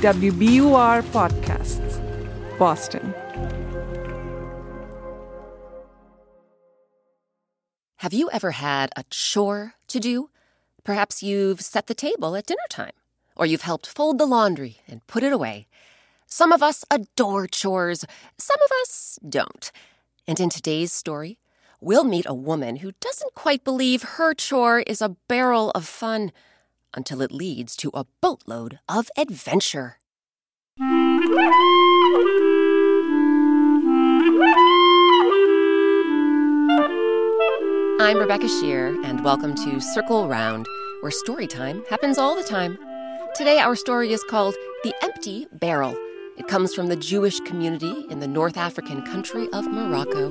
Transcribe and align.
WBUR 0.00 1.02
Podcasts, 1.12 2.00
Boston. 2.58 3.12
Have 7.96 8.14
you 8.14 8.30
ever 8.32 8.52
had 8.52 8.88
a 8.96 9.04
chore 9.10 9.74
to 9.88 10.00
do? 10.00 10.30
Perhaps 10.84 11.22
you've 11.22 11.60
set 11.60 11.86
the 11.86 11.92
table 11.92 12.34
at 12.34 12.46
dinner 12.46 12.62
time, 12.70 12.94
or 13.36 13.44
you've 13.44 13.60
helped 13.60 13.86
fold 13.86 14.16
the 14.16 14.24
laundry 14.24 14.78
and 14.88 15.06
put 15.06 15.22
it 15.22 15.34
away. 15.34 15.66
Some 16.24 16.50
of 16.50 16.62
us 16.62 16.82
adore 16.90 17.46
chores, 17.46 18.06
some 18.38 18.58
of 18.64 18.70
us 18.80 19.18
don't. 19.28 19.70
And 20.26 20.40
in 20.40 20.48
today's 20.48 20.94
story, 20.94 21.38
we'll 21.78 22.04
meet 22.04 22.24
a 22.26 22.32
woman 22.32 22.76
who 22.76 22.92
doesn't 23.00 23.34
quite 23.34 23.64
believe 23.64 24.02
her 24.16 24.32
chore 24.32 24.80
is 24.80 25.02
a 25.02 25.16
barrel 25.28 25.72
of 25.72 25.84
fun 25.84 26.32
until 26.94 27.22
it 27.22 27.32
leads 27.32 27.76
to 27.76 27.90
a 27.94 28.06
boatload 28.20 28.78
of 28.88 29.10
adventure. 29.16 29.96
I'm 38.00 38.16
Rebecca 38.16 38.46
Sheir, 38.46 39.04
and 39.04 39.22
welcome 39.22 39.54
to 39.54 39.80
Circle 39.80 40.28
Round, 40.28 40.66
where 41.00 41.10
story 41.10 41.46
time 41.46 41.84
happens 41.90 42.18
all 42.18 42.34
the 42.34 42.42
time. 42.42 42.78
Today, 43.34 43.58
our 43.58 43.76
story 43.76 44.12
is 44.12 44.24
called 44.24 44.54
The 44.82 44.94
Empty 45.02 45.46
Barrel. 45.52 45.94
It 46.38 46.48
comes 46.48 46.74
from 46.74 46.86
the 46.86 46.96
Jewish 46.96 47.38
community 47.40 48.06
in 48.08 48.20
the 48.20 48.26
North 48.26 48.56
African 48.56 49.02
country 49.02 49.48
of 49.52 49.70
Morocco. 49.70 50.30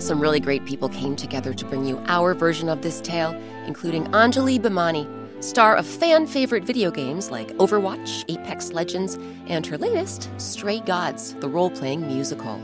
Some 0.00 0.18
really 0.18 0.40
great 0.40 0.64
people 0.64 0.88
came 0.88 1.14
together 1.14 1.52
to 1.52 1.64
bring 1.66 1.84
you 1.84 2.02
our 2.06 2.32
version 2.32 2.70
of 2.70 2.80
this 2.80 3.02
tale, 3.02 3.32
including 3.66 4.06
Anjali 4.06 4.58
Bhimani, 4.58 5.06
star 5.44 5.76
of 5.76 5.86
fan 5.86 6.26
favorite 6.26 6.64
video 6.64 6.90
games 6.90 7.30
like 7.30 7.48
Overwatch, 7.58 8.24
Apex 8.28 8.72
Legends, 8.72 9.18
and 9.46 9.66
her 9.66 9.76
latest, 9.76 10.30
Stray 10.38 10.80
Gods, 10.80 11.34
the 11.34 11.48
role 11.48 11.70
playing 11.70 12.06
musical. 12.06 12.58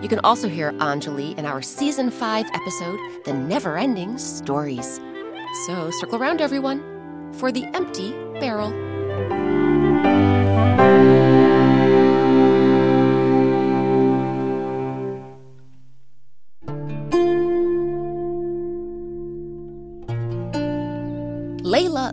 You 0.00 0.08
can 0.08 0.18
also 0.20 0.48
hear 0.48 0.72
Anjali 0.72 1.36
in 1.38 1.44
our 1.44 1.60
season 1.60 2.10
5 2.10 2.46
episode, 2.54 2.98
The 3.26 3.34
Never 3.34 3.76
Ending 3.76 4.16
Stories. 4.16 4.98
So 5.66 5.90
circle 5.90 6.18
around, 6.18 6.40
everyone, 6.40 7.32
for 7.34 7.52
the 7.52 7.64
empty 7.76 8.12
barrel. 8.40 8.72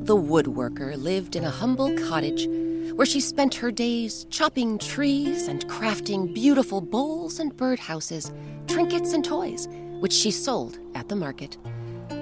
The 0.10 0.18
woodworker 0.18 0.98
lived 0.98 1.36
in 1.36 1.44
a 1.44 1.52
humble 1.52 1.96
cottage 2.10 2.48
where 2.96 3.06
she 3.06 3.20
spent 3.20 3.54
her 3.54 3.70
days 3.70 4.26
chopping 4.32 4.80
trees 4.80 5.48
and 5.48 5.68
crafting 5.68 6.34
beautiful 6.34 6.82
bowls 6.82 7.38
and 7.38 7.56
birdhouses, 7.56 8.36
trinkets 8.68 9.14
and 9.14 9.24
toys, 9.24 9.68
which 10.00 10.12
she 10.12 10.32
sold 10.32 10.80
at 10.96 11.08
the 11.10 11.16
market. 11.16 11.60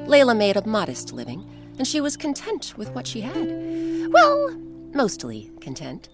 Layla 0.05 0.35
made 0.35 0.57
a 0.57 0.67
modest 0.67 1.13
living, 1.13 1.49
and 1.77 1.87
she 1.87 2.01
was 2.01 2.17
content 2.17 2.73
with 2.75 2.89
what 2.89 3.07
she 3.07 3.21
had. 3.21 4.11
Well, 4.11 4.53
mostly 4.93 5.49
content. 5.61 6.09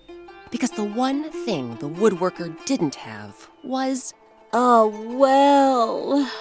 Because 0.51 0.69
the 0.69 0.83
one 0.83 1.31
thing 1.43 1.75
the 1.77 1.89
woodworker 1.89 2.55
didn't 2.65 2.93
have 2.93 3.49
was 3.63 4.13
a 4.53 4.85
well. 4.85 6.31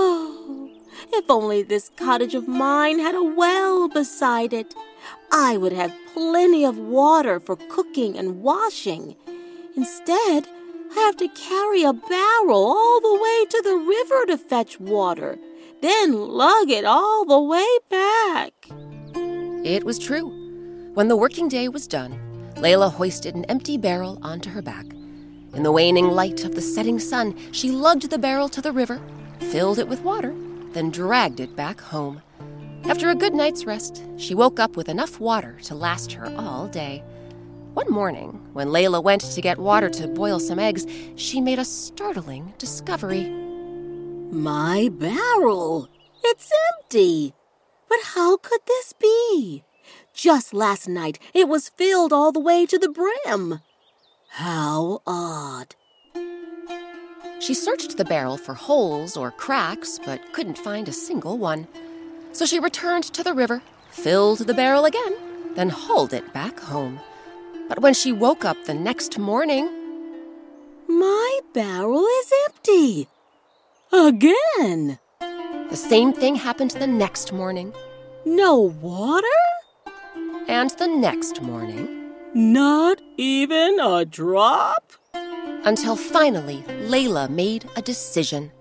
Oh. 0.00 0.67
If 1.12 1.30
only 1.30 1.62
this 1.62 1.90
cottage 1.96 2.34
of 2.34 2.48
mine 2.48 2.98
had 2.98 3.14
a 3.14 3.22
well 3.22 3.88
beside 3.88 4.52
it. 4.52 4.74
I 5.30 5.56
would 5.56 5.72
have 5.72 5.94
plenty 6.14 6.64
of 6.64 6.78
water 6.78 7.38
for 7.40 7.56
cooking 7.56 8.16
and 8.18 8.42
washing. 8.42 9.16
Instead, 9.76 10.46
I 10.90 10.94
have 10.94 11.16
to 11.18 11.28
carry 11.28 11.82
a 11.82 11.92
barrel 11.92 12.64
all 12.64 13.00
the 13.00 13.14
way 13.14 13.44
to 13.44 13.62
the 13.62 13.76
river 13.76 14.26
to 14.26 14.38
fetch 14.38 14.80
water, 14.80 15.38
then 15.82 16.14
lug 16.14 16.70
it 16.70 16.84
all 16.84 17.24
the 17.24 17.40
way 17.40 17.66
back. 17.90 18.52
It 19.64 19.84
was 19.84 19.98
true. 19.98 20.28
When 20.94 21.08
the 21.08 21.16
working 21.16 21.48
day 21.48 21.68
was 21.68 21.86
done, 21.86 22.18
Layla 22.56 22.90
hoisted 22.90 23.34
an 23.34 23.44
empty 23.44 23.76
barrel 23.76 24.18
onto 24.22 24.50
her 24.50 24.62
back. 24.62 24.86
In 25.54 25.62
the 25.62 25.72
waning 25.72 26.10
light 26.10 26.44
of 26.44 26.54
the 26.54 26.60
setting 26.60 26.98
sun, 26.98 27.36
she 27.52 27.70
lugged 27.70 28.10
the 28.10 28.18
barrel 28.18 28.48
to 28.48 28.60
the 28.60 28.72
river, 28.72 29.00
filled 29.38 29.78
it 29.78 29.88
with 29.88 30.02
water, 30.02 30.34
then 30.78 30.90
dragged 30.90 31.40
it 31.40 31.56
back 31.56 31.80
home. 31.80 32.22
After 32.84 33.10
a 33.10 33.14
good 33.16 33.34
night's 33.34 33.64
rest, 33.64 34.04
she 34.16 34.32
woke 34.32 34.60
up 34.60 34.76
with 34.76 34.88
enough 34.88 35.18
water 35.18 35.58
to 35.64 35.74
last 35.74 36.12
her 36.12 36.32
all 36.38 36.68
day. 36.68 37.02
One 37.74 37.90
morning, 37.90 38.40
when 38.52 38.68
Layla 38.68 39.02
went 39.02 39.22
to 39.22 39.40
get 39.40 39.58
water 39.58 39.90
to 39.90 40.06
boil 40.06 40.38
some 40.38 40.60
eggs, 40.60 40.86
she 41.16 41.40
made 41.40 41.58
a 41.58 41.64
startling 41.64 42.54
discovery. 42.58 43.28
My 44.30 44.88
barrel! 44.92 45.88
It's 46.22 46.52
empty! 46.72 47.34
But 47.88 47.98
how 48.14 48.36
could 48.36 48.60
this 48.68 48.92
be? 48.92 49.64
Just 50.14 50.54
last 50.54 50.88
night 50.88 51.18
it 51.34 51.48
was 51.48 51.70
filled 51.70 52.12
all 52.12 52.30
the 52.30 52.38
way 52.38 52.66
to 52.66 52.78
the 52.78 52.88
brim. 52.88 53.62
How 54.28 55.02
odd. 55.04 55.74
She 57.40 57.54
searched 57.54 57.96
the 57.96 58.04
barrel 58.04 58.36
for 58.36 58.54
holes 58.54 59.16
or 59.16 59.30
cracks, 59.30 59.98
but 60.04 60.32
couldn't 60.32 60.58
find 60.58 60.88
a 60.88 60.92
single 60.92 61.38
one. 61.38 61.68
So 62.32 62.44
she 62.44 62.58
returned 62.58 63.04
to 63.04 63.22
the 63.22 63.32
river, 63.32 63.62
filled 63.90 64.40
the 64.40 64.54
barrel 64.54 64.84
again, 64.84 65.16
then 65.54 65.68
hauled 65.68 66.12
it 66.12 66.32
back 66.32 66.58
home. 66.60 67.00
But 67.68 67.80
when 67.80 67.94
she 67.94 68.12
woke 68.12 68.44
up 68.44 68.56
the 68.64 68.74
next 68.74 69.18
morning, 69.18 69.68
my 70.88 71.40
barrel 71.52 72.04
is 72.04 72.32
empty. 72.46 73.08
Again. 73.92 74.98
The 75.20 75.76
same 75.76 76.12
thing 76.12 76.36
happened 76.36 76.72
the 76.72 76.86
next 76.86 77.32
morning. 77.32 77.72
No 78.24 78.58
water? 78.58 79.26
And 80.48 80.70
the 80.70 80.86
next 80.88 81.42
morning. 81.42 82.12
Not 82.34 83.00
even 83.16 83.78
a 83.80 84.04
drop? 84.04 84.92
Until 85.68 85.96
finally, 85.96 86.64
Layla 86.88 87.28
made 87.28 87.68
a 87.76 87.82
decision. 87.82 88.52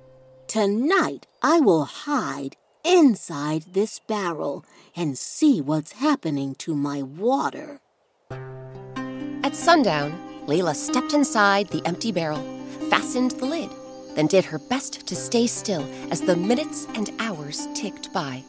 Tonight, 0.47 1.25
I 1.41 1.61
will 1.61 1.85
hide 1.85 2.57
inside 2.83 3.63
this 3.71 3.99
barrel 3.99 4.65
and 4.93 5.17
see 5.17 5.61
what's 5.61 5.93
happening 5.93 6.53
to 6.55 6.75
my 6.75 7.01
water. 7.01 7.79
At 9.41 9.55
sundown, 9.55 10.19
Layla 10.47 10.75
stepped 10.75 11.13
inside 11.13 11.69
the 11.69 11.81
empty 11.85 12.11
barrel, 12.11 12.43
fastened 12.89 13.31
the 13.31 13.45
lid, 13.45 13.69
then 14.15 14.27
did 14.27 14.43
her 14.43 14.59
best 14.59 15.07
to 15.07 15.15
stay 15.15 15.47
still 15.47 15.87
as 16.11 16.19
the 16.19 16.35
minutes 16.35 16.87
and 16.93 17.09
hours 17.19 17.69
ticked 17.73 18.11
by. 18.11 18.43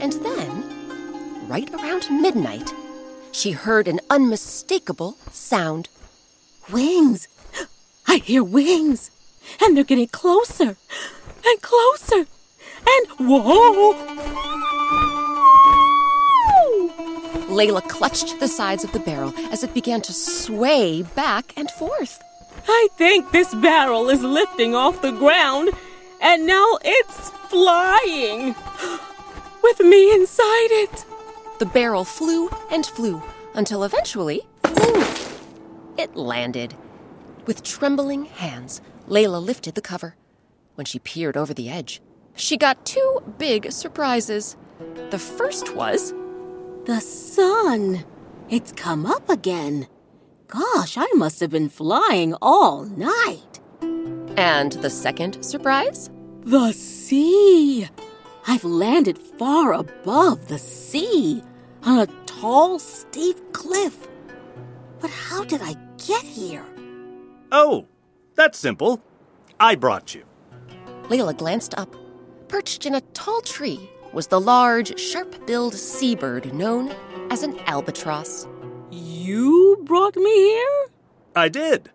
And 0.00 0.14
then, 0.14 1.48
right 1.50 1.70
around 1.74 2.08
midnight, 2.10 2.72
she 3.32 3.50
heard 3.50 3.88
an 3.88 4.00
unmistakable 4.08 5.18
sound. 5.32 5.90
Wings! 6.72 7.28
I 8.06 8.16
hear 8.16 8.44
wings! 8.44 9.10
And 9.62 9.76
they're 9.76 9.84
getting 9.84 10.08
closer 10.08 10.76
and 11.46 11.62
closer 11.62 12.26
and 12.86 13.06
whoa! 13.18 13.94
Layla 17.48 17.86
clutched 17.88 18.38
the 18.40 18.48
sides 18.48 18.84
of 18.84 18.92
the 18.92 19.00
barrel 19.00 19.32
as 19.50 19.64
it 19.64 19.72
began 19.72 20.02
to 20.02 20.12
sway 20.12 21.02
back 21.02 21.54
and 21.56 21.70
forth. 21.70 22.22
I 22.68 22.88
think 22.98 23.30
this 23.30 23.54
barrel 23.54 24.10
is 24.10 24.22
lifting 24.22 24.74
off 24.74 25.00
the 25.00 25.12
ground, 25.12 25.70
and 26.20 26.46
now 26.46 26.78
it's 26.84 27.30
flying 27.48 28.54
with 29.62 29.80
me 29.80 30.12
inside 30.12 30.70
it. 30.70 31.04
The 31.58 31.66
barrel 31.66 32.04
flew 32.04 32.50
and 32.70 32.84
flew 32.84 33.22
until 33.54 33.82
eventually, 33.84 34.42
oof, 34.66 35.07
it 35.98 36.16
landed. 36.16 36.74
With 37.46 37.62
trembling 37.62 38.26
hands, 38.26 38.80
Layla 39.08 39.44
lifted 39.44 39.74
the 39.74 39.80
cover. 39.80 40.14
When 40.76 40.84
she 40.84 41.00
peered 41.00 41.36
over 41.36 41.52
the 41.52 41.68
edge, 41.68 42.00
she 42.36 42.56
got 42.56 42.86
two 42.86 43.22
big 43.36 43.72
surprises. 43.72 44.56
The 45.10 45.18
first 45.18 45.74
was 45.74 46.14
the 46.84 47.00
sun. 47.00 48.04
It's 48.48 48.72
come 48.72 49.04
up 49.04 49.28
again. 49.28 49.88
Gosh, 50.46 50.96
I 50.96 51.06
must 51.14 51.40
have 51.40 51.50
been 51.50 51.68
flying 51.68 52.34
all 52.40 52.84
night. 52.84 53.60
And 54.36 54.72
the 54.72 54.88
second 54.88 55.44
surprise? 55.44 56.10
The 56.44 56.72
sea. 56.72 57.88
I've 58.46 58.64
landed 58.64 59.18
far 59.18 59.74
above 59.74 60.48
the 60.48 60.58
sea 60.58 61.42
on 61.82 61.98
a 61.98 62.06
tall, 62.24 62.78
steep 62.78 63.52
cliff. 63.52 64.08
But 65.00 65.10
how 65.10 65.44
did 65.44 65.60
I 65.62 65.74
get 65.96 66.22
here? 66.22 66.64
Oh, 67.52 67.86
that's 68.34 68.58
simple. 68.58 69.00
I 69.60 69.74
brought 69.74 70.14
you. 70.14 70.24
Layla 71.04 71.36
glanced 71.36 71.74
up. 71.78 71.94
Perched 72.48 72.86
in 72.86 72.94
a 72.94 73.00
tall 73.12 73.40
tree 73.40 73.90
was 74.12 74.26
the 74.26 74.40
large, 74.40 74.98
sharp 74.98 75.46
billed 75.46 75.74
seabird 75.74 76.52
known 76.54 76.94
as 77.30 77.42
an 77.42 77.58
albatross. 77.66 78.46
You 78.90 79.78
brought 79.84 80.16
me 80.16 80.34
here? 80.34 80.86
I 81.36 81.48
did. 81.48 81.90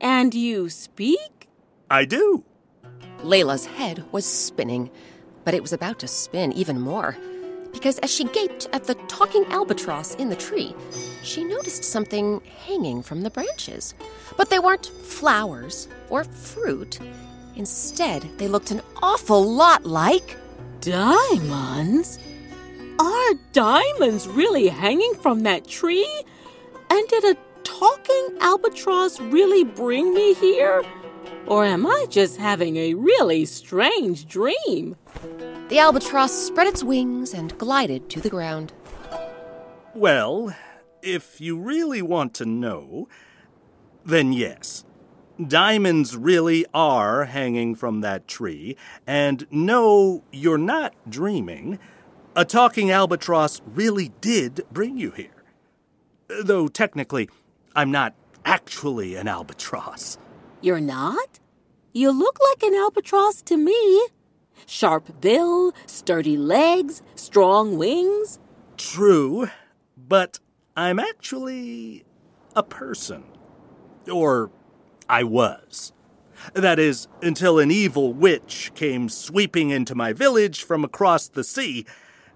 And 0.00 0.34
you 0.34 0.68
speak? 0.68 1.48
I 1.90 2.04
do. 2.04 2.44
Layla's 3.18 3.66
head 3.66 4.04
was 4.12 4.24
spinning, 4.24 4.90
but 5.44 5.54
it 5.54 5.62
was 5.62 5.72
about 5.72 5.98
to 6.00 6.08
spin 6.08 6.52
even 6.52 6.80
more. 6.80 7.16
Because 7.76 7.98
as 7.98 8.10
she 8.10 8.24
gaped 8.24 8.68
at 8.72 8.84
the 8.84 8.94
talking 9.06 9.44
albatross 9.50 10.14
in 10.14 10.30
the 10.30 10.34
tree, 10.34 10.74
she 11.22 11.44
noticed 11.44 11.84
something 11.84 12.40
hanging 12.64 13.02
from 13.02 13.20
the 13.20 13.28
branches. 13.28 13.92
But 14.38 14.48
they 14.48 14.58
weren't 14.58 14.86
flowers 14.86 15.86
or 16.08 16.24
fruit. 16.24 16.98
Instead, 17.54 18.22
they 18.38 18.48
looked 18.48 18.70
an 18.70 18.80
awful 19.02 19.44
lot 19.44 19.84
like. 19.84 20.38
Diamonds? 20.80 22.18
Are 22.98 23.34
diamonds 23.52 24.26
really 24.26 24.68
hanging 24.68 25.12
from 25.16 25.42
that 25.42 25.68
tree? 25.68 26.08
And 26.88 27.06
did 27.08 27.24
a 27.24 27.36
talking 27.62 28.38
albatross 28.40 29.20
really 29.20 29.64
bring 29.64 30.14
me 30.14 30.32
here? 30.32 30.82
Or 31.46 31.62
am 31.66 31.86
I 31.86 32.06
just 32.08 32.38
having 32.38 32.78
a 32.78 32.94
really 32.94 33.44
strange 33.44 34.26
dream? 34.26 34.96
The 35.68 35.80
albatross 35.80 36.32
spread 36.32 36.68
its 36.68 36.84
wings 36.84 37.34
and 37.34 37.56
glided 37.58 38.08
to 38.10 38.20
the 38.20 38.30
ground. 38.30 38.72
Well, 39.94 40.54
if 41.02 41.40
you 41.40 41.58
really 41.58 42.02
want 42.02 42.34
to 42.34 42.46
know, 42.46 43.08
then 44.04 44.32
yes. 44.32 44.84
Diamonds 45.44 46.16
really 46.16 46.64
are 46.72 47.24
hanging 47.24 47.74
from 47.74 48.00
that 48.00 48.28
tree, 48.28 48.76
and 49.08 49.44
no, 49.50 50.22
you're 50.30 50.56
not 50.56 50.94
dreaming. 51.10 51.80
A 52.36 52.44
talking 52.44 52.92
albatross 52.92 53.60
really 53.66 54.12
did 54.20 54.64
bring 54.70 54.96
you 54.96 55.10
here. 55.10 55.44
Though 56.28 56.68
technically, 56.68 57.28
I'm 57.74 57.90
not 57.90 58.14
actually 58.44 59.16
an 59.16 59.26
albatross. 59.26 60.16
You're 60.60 60.80
not? 60.80 61.40
You 61.92 62.12
look 62.12 62.38
like 62.50 62.62
an 62.62 62.74
albatross 62.74 63.42
to 63.42 63.56
me. 63.56 64.06
Sharp 64.64 65.20
bill, 65.20 65.72
sturdy 65.86 66.36
legs, 66.36 67.02
strong 67.14 67.76
wings. 67.76 68.38
True, 68.76 69.48
but 69.96 70.38
I'm 70.76 70.98
actually 70.98 72.04
a 72.54 72.62
person. 72.62 73.24
Or 74.10 74.50
I 75.08 75.24
was. 75.24 75.92
That 76.54 76.78
is, 76.78 77.08
until 77.22 77.58
an 77.58 77.70
evil 77.70 78.12
witch 78.12 78.72
came 78.74 79.08
sweeping 79.08 79.70
into 79.70 79.94
my 79.94 80.12
village 80.12 80.62
from 80.62 80.84
across 80.84 81.28
the 81.28 81.44
sea. 81.44 81.86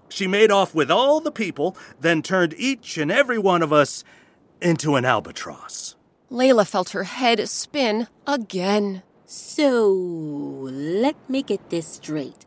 She 0.09 0.27
made 0.27 0.51
off 0.51 0.75
with 0.75 0.91
all 0.91 1.21
the 1.21 1.31
people, 1.31 1.77
then 1.99 2.21
turned 2.21 2.53
each 2.57 2.97
and 2.97 3.11
every 3.11 3.37
one 3.37 3.61
of 3.61 3.71
us 3.71 4.03
into 4.61 4.95
an 4.95 5.05
albatross. 5.05 5.95
Layla 6.29 6.67
felt 6.67 6.89
her 6.89 7.03
head 7.03 7.47
spin 7.49 8.07
again. 8.25 9.03
So, 9.33 9.87
let 9.89 11.15
me 11.29 11.41
get 11.41 11.69
this 11.69 11.87
straight. 11.87 12.45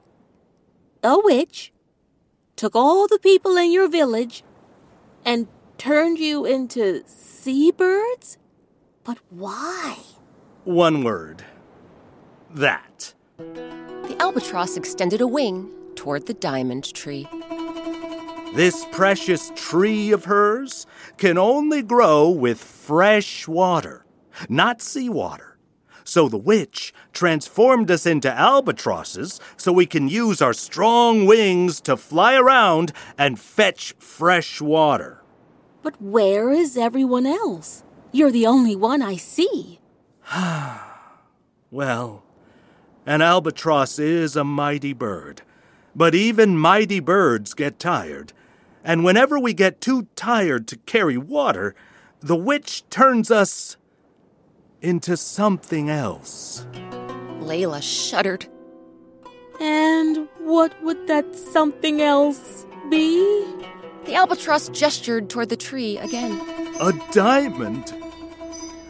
A 1.02 1.18
witch 1.18 1.72
took 2.56 2.76
all 2.76 3.08
the 3.08 3.18
people 3.18 3.56
in 3.56 3.72
your 3.72 3.88
village 3.88 4.44
and 5.24 5.48
turned 5.78 6.18
you 6.18 6.44
into 6.44 7.02
seabirds? 7.06 8.36
But 9.02 9.16
why? 9.30 9.96
One 10.64 11.02
word. 11.04 11.42
That. 12.50 13.14
The 13.38 14.16
albatross 14.20 14.76
extended 14.76 15.22
a 15.22 15.26
wing 15.26 15.72
toward 15.94 16.26
the 16.26 16.34
diamond 16.34 16.92
tree. 16.92 17.26
This 18.54 18.84
precious 18.92 19.50
tree 19.56 20.12
of 20.12 20.26
hers 20.26 20.86
can 21.16 21.38
only 21.38 21.80
grow 21.80 22.28
with 22.28 22.62
fresh 22.62 23.48
water, 23.48 24.04
not 24.50 24.82
seawater. 24.82 25.53
So 26.04 26.28
the 26.28 26.36
witch 26.36 26.92
transformed 27.12 27.90
us 27.90 28.04
into 28.04 28.30
albatrosses 28.30 29.40
so 29.56 29.72
we 29.72 29.86
can 29.86 30.08
use 30.08 30.42
our 30.42 30.52
strong 30.52 31.24
wings 31.24 31.80
to 31.82 31.96
fly 31.96 32.36
around 32.36 32.92
and 33.16 33.40
fetch 33.40 33.94
fresh 33.98 34.60
water. 34.60 35.22
But 35.82 36.00
where 36.00 36.50
is 36.50 36.76
everyone 36.76 37.26
else? 37.26 37.82
You're 38.12 38.30
the 38.30 38.46
only 38.46 38.76
one 38.76 39.02
I 39.02 39.16
see. 39.16 39.80
Well, 41.70 42.22
an 43.04 43.20
albatross 43.20 43.98
is 43.98 44.36
a 44.36 44.44
mighty 44.44 44.92
bird, 44.92 45.42
but 45.92 46.14
even 46.14 46.56
mighty 46.56 47.00
birds 47.00 47.52
get 47.52 47.80
tired. 47.80 48.32
And 48.84 49.02
whenever 49.02 49.40
we 49.40 49.54
get 49.54 49.80
too 49.80 50.06
tired 50.14 50.68
to 50.68 50.76
carry 50.86 51.18
water, 51.18 51.74
the 52.20 52.36
witch 52.36 52.88
turns 52.90 53.32
us 53.32 53.76
into 54.84 55.16
something 55.16 55.88
else. 55.88 56.66
Layla 57.40 57.82
shuddered. 57.82 58.46
And 59.60 60.28
what 60.38 60.74
would 60.82 61.06
that 61.06 61.34
something 61.34 62.02
else 62.02 62.66
be? 62.90 63.44
The 64.04 64.14
albatross 64.14 64.68
gestured 64.68 65.30
toward 65.30 65.48
the 65.48 65.56
tree 65.56 65.96
again. 65.96 66.38
A 66.80 66.92
diamond. 67.12 67.94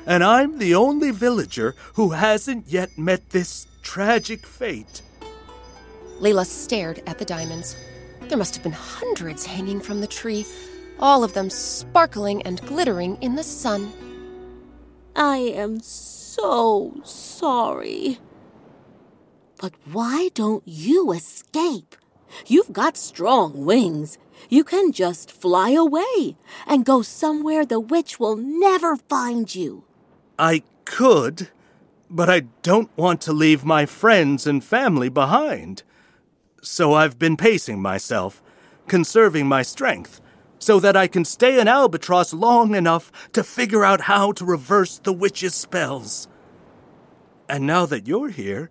And 0.07 0.25
I'm 0.25 0.59
the 0.59 0.75
only 0.75 1.13
villager 1.13 1.77
who 1.95 2.11
hasn't 2.11 2.67
yet 2.67 2.99
met 2.99 3.31
this 3.31 3.67
tragic 3.83 4.45
fate. 4.45 5.01
Layla 6.21 6.45
stared 6.45 7.03
at 7.07 7.19
the 7.19 7.25
diamonds. 7.25 7.77
There 8.23 8.39
must 8.39 8.55
have 8.55 8.65
been 8.65 8.73
hundreds 8.73 9.47
hanging 9.47 9.81
from 9.81 10.01
the 10.01 10.07
tree, 10.07 10.45
all 10.99 11.23
of 11.23 11.35
them 11.35 11.51
sparkling 11.51 12.43
and 12.43 12.61
glittering 12.63 13.17
in 13.21 13.37
the 13.37 13.45
sun. 13.45 13.93
I 15.17 15.37
am 15.37 15.81
so 15.81 17.01
sorry. 17.05 18.19
But 19.61 19.75
why 19.91 20.31
don't 20.35 20.63
you 20.67 21.13
escape? 21.13 21.97
You've 22.47 22.73
got 22.73 22.97
strong 22.97 23.65
wings. 23.65 24.19
You 24.49 24.65
can 24.65 24.91
just 24.93 25.31
fly 25.31 25.71
away 25.71 26.37
and 26.67 26.85
go 26.85 27.03
somewhere 27.03 27.65
the 27.65 27.81
witch 27.81 28.19
will 28.19 28.37
never 28.37 28.97
find 28.97 29.55
you. 29.55 29.85
I 30.39 30.65
could, 30.85 31.49
but 32.11 32.29
I 32.29 32.41
don't 32.63 32.91
want 32.97 33.21
to 33.23 33.33
leave 33.33 33.65
my 33.65 33.87
friends 33.87 34.47
and 34.47 34.65
family 34.65 35.09
behind. 35.09 35.85
So 36.61 36.95
I've 36.95 37.19
been 37.19 37.37
pacing 37.37 37.81
myself, 37.81 38.43
conserving 38.89 39.47
my 39.47 39.63
strength, 39.63 40.21
so 40.65 40.81
that 40.81 40.97
I 40.97 41.07
can 41.07 41.27
stay 41.27 41.61
an 41.61 41.69
albatross 41.69 42.33
long 42.33 42.75
enough 42.75 43.13
to 43.33 43.45
figure 43.45 43.85
out 43.85 44.01
how 44.03 44.33
to 44.33 44.47
reverse 44.47 44.99
the 44.99 45.13
witch's 45.13 45.55
spells. 45.55 46.27
And 47.51 47.67
now 47.67 47.85
that 47.85 48.09
you're 48.09 48.31
here, 48.31 48.71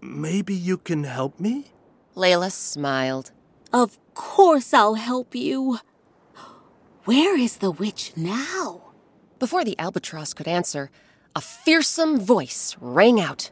maybe 0.00 0.54
you 0.54 0.78
can 0.78 1.04
help 1.04 1.38
me? 1.38 1.72
Layla 2.16 2.50
smiled. 2.50 3.32
Of 3.70 3.98
course 4.14 4.72
I'll 4.72 4.94
help 4.94 5.34
you. 5.34 5.80
Where 7.04 7.38
is 7.38 7.58
the 7.58 7.70
witch 7.70 8.12
now? 8.16 8.92
Before 9.38 9.62
the 9.62 9.78
albatross 9.78 10.32
could 10.32 10.48
answer, 10.48 10.90
a 11.36 11.42
fearsome 11.42 12.18
voice 12.18 12.76
rang 12.80 13.20
out. 13.20 13.50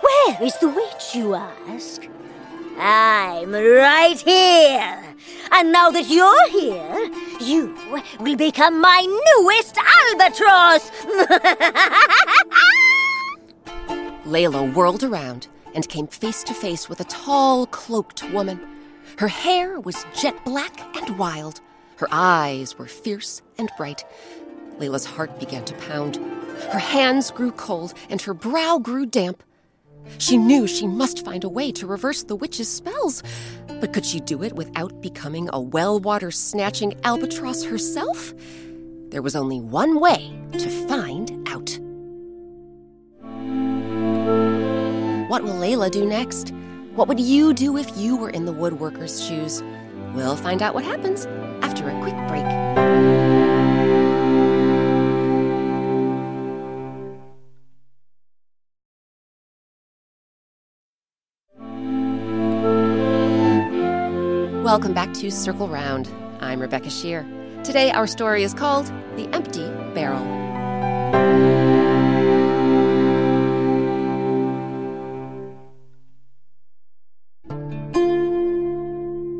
Where 0.00 0.42
is 0.42 0.56
the 0.58 0.68
witch, 0.68 1.14
you 1.14 1.34
ask? 1.34 2.08
I'm 2.78 3.52
right 3.52 4.18
here. 4.20 5.04
And 5.50 5.72
now 5.72 5.90
that 5.90 6.08
you're 6.08 6.48
here, 6.50 7.10
you 7.40 7.74
will 8.20 8.36
become 8.36 8.80
my 8.80 9.00
newest 9.02 9.76
albatross. 9.76 10.90
Layla 14.24 14.72
whirled 14.74 15.02
around 15.02 15.48
and 15.74 15.88
came 15.88 16.06
face 16.06 16.44
to 16.44 16.54
face 16.54 16.88
with 16.88 17.00
a 17.00 17.04
tall, 17.04 17.66
cloaked 17.66 18.22
woman. 18.30 18.60
Her 19.18 19.28
hair 19.28 19.80
was 19.80 20.06
jet 20.14 20.44
black 20.44 20.80
and 20.96 21.18
wild. 21.18 21.60
Her 21.96 22.06
eyes 22.12 22.78
were 22.78 22.86
fierce 22.86 23.42
and 23.58 23.68
bright. 23.76 24.04
Layla's 24.78 25.04
heart 25.04 25.40
began 25.40 25.64
to 25.64 25.74
pound. 25.74 26.16
Her 26.70 26.78
hands 26.78 27.32
grew 27.32 27.50
cold 27.52 27.94
and 28.08 28.22
her 28.22 28.34
brow 28.34 28.78
grew 28.78 29.06
damp. 29.06 29.42
She 30.18 30.36
knew 30.36 30.66
she 30.66 30.86
must 30.86 31.24
find 31.24 31.44
a 31.44 31.48
way 31.48 31.70
to 31.72 31.86
reverse 31.86 32.22
the 32.24 32.36
witch's 32.36 32.68
spells. 32.68 33.22
But 33.80 33.92
could 33.92 34.04
she 34.04 34.20
do 34.20 34.42
it 34.42 34.54
without 34.54 35.00
becoming 35.00 35.48
a 35.52 35.60
well 35.60 36.00
water 36.00 36.30
snatching 36.30 36.94
albatross 37.04 37.64
herself? 37.64 38.34
There 39.10 39.22
was 39.22 39.36
only 39.36 39.60
one 39.60 40.00
way 40.00 40.32
to 40.52 40.68
find 40.88 41.48
out. 41.48 41.78
What 45.30 45.42
will 45.42 45.54
Layla 45.54 45.90
do 45.90 46.06
next? 46.06 46.52
What 46.94 47.06
would 47.06 47.20
you 47.20 47.52
do 47.54 47.76
if 47.76 47.96
you 47.96 48.16
were 48.16 48.30
in 48.30 48.44
the 48.44 48.52
woodworker's 48.52 49.24
shoes? 49.24 49.62
We'll 50.14 50.36
find 50.36 50.62
out 50.62 50.74
what 50.74 50.84
happens 50.84 51.26
after 51.62 51.88
a 51.88 52.00
quick 52.00 52.16
break. 52.28 52.57
Welcome 64.78 64.94
back 64.94 65.12
to 65.14 65.28
Circle 65.32 65.66
Round. 65.66 66.08
I'm 66.38 66.60
Rebecca 66.60 66.86
Sheir. 66.86 67.24
Today, 67.64 67.90
our 67.90 68.06
story 68.06 68.44
is 68.44 68.54
called 68.54 68.86
The 69.16 69.28
Empty 69.34 69.66
Barrel. 69.92 70.22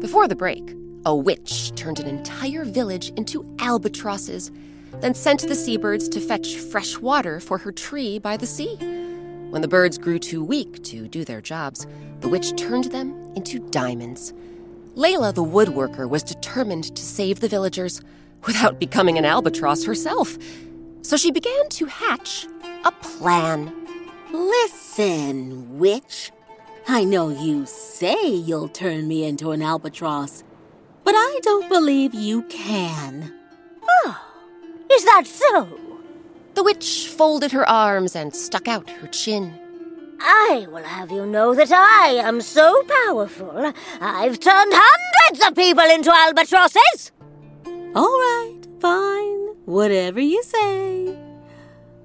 Before 0.01 0.27
the 0.27 0.35
break, 0.35 0.75
a 1.07 1.15
witch 1.15 1.73
turned 1.77 2.01
an 2.01 2.09
entire 2.09 2.65
village 2.65 3.11
into 3.11 3.47
albatrosses, 3.61 4.51
then 4.95 5.15
sent 5.15 5.47
the 5.47 5.55
seabirds 5.55 6.09
to 6.09 6.19
fetch 6.19 6.57
fresh 6.57 6.99
water 6.99 7.39
for 7.39 7.59
her 7.59 7.71
tree 7.71 8.19
by 8.19 8.37
the 8.37 8.47
sea. 8.47 8.75
When 9.51 9.63
the 9.63 9.69
birds 9.69 9.99
grew 9.99 10.19
too 10.19 10.43
weak 10.43 10.83
to 10.83 11.07
do 11.07 11.25
their 11.25 11.41
jobs, 11.41 11.87
the 12.23 12.29
witch 12.29 12.57
turned 12.57 12.87
them 12.87 13.15
into 13.37 13.61
diamonds. 13.71 14.33
Layla, 14.99 15.33
the 15.33 15.45
woodworker, 15.45 16.09
was 16.09 16.25
determined 16.25 16.97
to 16.97 17.03
save 17.03 17.39
the 17.39 17.47
villagers 17.47 18.01
without 18.47 18.81
becoming 18.81 19.17
an 19.17 19.25
albatross 19.25 19.85
herself. 19.85 20.37
So 21.03 21.17
she 21.17 21.31
began 21.31 21.69
to 21.69 21.87
hatch 21.87 22.49
a 22.85 22.91
plan. 22.91 23.73
Listen, 24.33 25.79
witch. 25.79 26.33
I 26.89 27.05
know 27.05 27.29
you 27.29 27.65
say 27.67 28.27
you'll 28.27 28.71
turn 28.71 29.07
me 29.07 29.25
into 29.25 29.53
an 29.53 29.63
albatross, 29.63 30.43
but 31.05 31.15
I 31.15 31.39
don't 31.45 31.69
believe 31.69 32.13
you 32.13 32.43
can. 32.49 33.33
Oh, 33.89 34.21
is 34.91 35.05
that 35.05 35.29
so? 35.29 35.79
The 36.55 36.65
witch 36.65 37.07
folded 37.07 37.53
her 37.53 37.69
arms 37.69 38.17
and 38.17 38.35
stuck 38.35 38.67
out 38.67 38.91
her 38.91 39.07
chin. 39.07 39.57
I 40.21 40.67
will 40.71 40.83
have 40.83 41.11
you 41.11 41.27
know 41.27 41.55
that 41.55 41.71
I 41.71 42.15
am 42.15 42.41
so 42.41 42.83
powerful, 43.07 43.73
I've 44.01 44.41
turned 44.41 44.73
hundreds 44.75 45.47
of 45.47 45.55
people 45.55 45.85
into 45.85 46.13
albatrosses! 46.13 47.13
All 47.95 48.19
right, 48.19 48.61
fine, 48.81 49.49
whatever 49.65 50.21
you 50.21 50.43
say. 50.43 51.17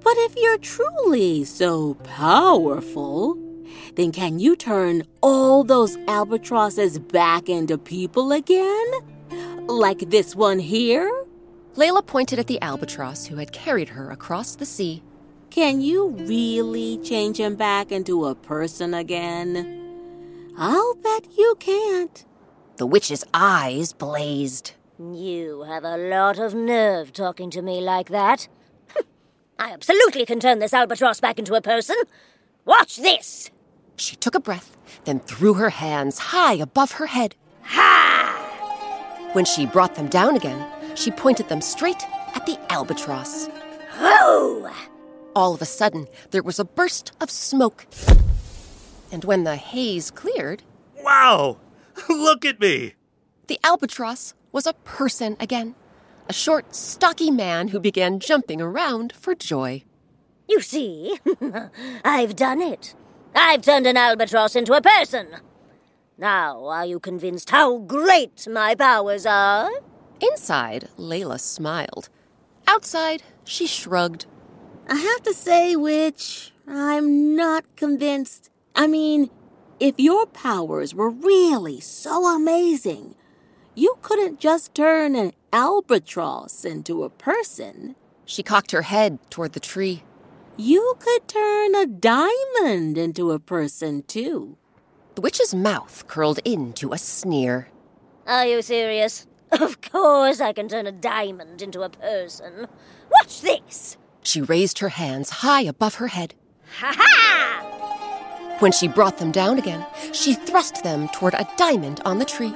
But 0.02 0.14
if 0.18 0.34
you're 0.36 0.58
truly 0.58 1.44
so 1.44 1.94
powerful, 2.04 3.38
then 3.96 4.12
can 4.12 4.38
you 4.38 4.54
turn 4.54 5.04
all 5.22 5.64
those 5.64 5.96
albatrosses 6.08 6.98
back 6.98 7.48
into 7.48 7.78
people 7.78 8.32
again? 8.32 8.86
Like 9.66 10.10
this 10.10 10.36
one 10.36 10.58
here? 10.58 11.10
Layla 11.76 12.06
pointed 12.06 12.38
at 12.38 12.46
the 12.46 12.60
albatross 12.60 13.26
who 13.26 13.36
had 13.36 13.52
carried 13.52 13.88
her 13.88 14.10
across 14.10 14.56
the 14.56 14.66
sea. 14.66 15.02
Can 15.54 15.80
you 15.80 16.08
really 16.08 16.98
change 16.98 17.38
him 17.38 17.54
back 17.54 17.92
into 17.92 18.24
a 18.24 18.34
person 18.34 18.92
again? 18.92 20.52
I'll 20.58 20.96
bet 20.96 21.28
you 21.38 21.54
can't. 21.60 22.24
The 22.76 22.86
witch's 22.86 23.24
eyes 23.32 23.92
blazed. 23.92 24.72
You 24.98 25.62
have 25.62 25.84
a 25.84 25.96
lot 25.96 26.40
of 26.40 26.56
nerve 26.56 27.12
talking 27.12 27.50
to 27.50 27.62
me 27.62 27.80
like 27.80 28.08
that. 28.08 28.48
I 29.60 29.70
absolutely 29.70 30.26
can 30.26 30.40
turn 30.40 30.58
this 30.58 30.74
albatross 30.74 31.20
back 31.20 31.38
into 31.38 31.54
a 31.54 31.62
person. 31.62 31.98
Watch 32.64 32.96
this! 32.96 33.52
She 33.94 34.16
took 34.16 34.34
a 34.34 34.40
breath, 34.40 34.76
then 35.04 35.20
threw 35.20 35.54
her 35.54 35.70
hands 35.70 36.18
high 36.18 36.54
above 36.54 36.90
her 36.98 37.06
head. 37.06 37.36
Ha! 37.62 39.30
When 39.34 39.44
she 39.44 39.66
brought 39.66 39.94
them 39.94 40.08
down 40.08 40.34
again, 40.34 40.66
she 40.96 41.12
pointed 41.12 41.48
them 41.48 41.60
straight 41.60 42.02
at 42.34 42.44
the 42.44 42.58
albatross. 42.72 43.48
Ho! 43.92 44.68
All 45.34 45.54
of 45.54 45.62
a 45.62 45.66
sudden, 45.66 46.06
there 46.30 46.42
was 46.42 46.58
a 46.58 46.64
burst 46.64 47.12
of 47.20 47.30
smoke. 47.30 47.86
And 49.10 49.24
when 49.24 49.44
the 49.44 49.56
haze 49.56 50.10
cleared, 50.10 50.62
Wow! 51.02 51.58
Look 52.08 52.44
at 52.44 52.60
me! 52.60 52.94
the 53.46 53.60
albatross 53.62 54.34
was 54.52 54.66
a 54.66 54.72
person 54.84 55.36
again. 55.38 55.74
A 56.28 56.32
short, 56.32 56.74
stocky 56.74 57.30
man 57.30 57.68
who 57.68 57.80
began 57.80 58.18
jumping 58.18 58.60
around 58.60 59.12
for 59.12 59.34
joy. 59.34 59.82
You 60.48 60.60
see, 60.60 61.18
I've 62.04 62.36
done 62.36 62.62
it. 62.62 62.94
I've 63.34 63.62
turned 63.62 63.86
an 63.86 63.96
albatross 63.96 64.56
into 64.56 64.72
a 64.72 64.80
person. 64.80 65.28
Now, 66.16 66.64
are 66.66 66.86
you 66.86 67.00
convinced 67.00 67.50
how 67.50 67.78
great 67.78 68.46
my 68.48 68.74
powers 68.74 69.26
are? 69.26 69.70
Inside, 70.20 70.88
Layla 70.96 71.40
smiled. 71.40 72.08
Outside, 72.66 73.22
she 73.44 73.66
shrugged. 73.66 74.26
I 74.88 74.96
have 74.96 75.22
to 75.22 75.32
say, 75.32 75.76
Witch, 75.76 76.52
I'm 76.66 77.34
not 77.34 77.64
convinced. 77.76 78.50
I 78.74 78.86
mean, 78.86 79.30
if 79.80 79.94
your 79.98 80.26
powers 80.26 80.94
were 80.94 81.10
really 81.10 81.80
so 81.80 82.26
amazing, 82.36 83.14
you 83.74 83.96
couldn't 84.02 84.40
just 84.40 84.74
turn 84.74 85.16
an 85.16 85.32
albatross 85.52 86.64
into 86.64 87.02
a 87.02 87.10
person. 87.10 87.96
She 88.26 88.42
cocked 88.42 88.72
her 88.72 88.82
head 88.82 89.18
toward 89.30 89.54
the 89.54 89.60
tree. 89.60 90.02
You 90.56 90.94
could 90.98 91.28
turn 91.28 91.74
a 91.74 91.86
diamond 91.86 92.98
into 92.98 93.32
a 93.32 93.38
person, 93.38 94.02
too. 94.02 94.56
The 95.14 95.22
witch's 95.22 95.54
mouth 95.54 96.04
curled 96.06 96.40
into 96.44 96.92
a 96.92 96.98
sneer. 96.98 97.68
Are 98.26 98.46
you 98.46 98.62
serious? 98.62 99.26
Of 99.60 99.80
course 99.80 100.40
I 100.40 100.52
can 100.52 100.66
turn 100.66 100.88
a 100.88 100.92
diamond 100.92 101.62
into 101.62 101.82
a 101.82 101.88
person. 101.88 102.66
Watch 103.08 103.40
this! 103.40 103.96
She 104.24 104.42
raised 104.42 104.80
her 104.80 104.88
hands 104.88 105.30
high 105.30 105.60
above 105.62 105.96
her 105.96 106.08
head. 106.08 106.34
Ha 106.80 106.92
ha! 106.96 108.56
When 108.58 108.72
she 108.72 108.88
brought 108.88 109.18
them 109.18 109.30
down 109.30 109.58
again, 109.58 109.86
she 110.12 110.34
thrust 110.34 110.82
them 110.82 111.08
toward 111.08 111.34
a 111.34 111.48
diamond 111.56 112.00
on 112.04 112.18
the 112.18 112.24
tree. 112.24 112.52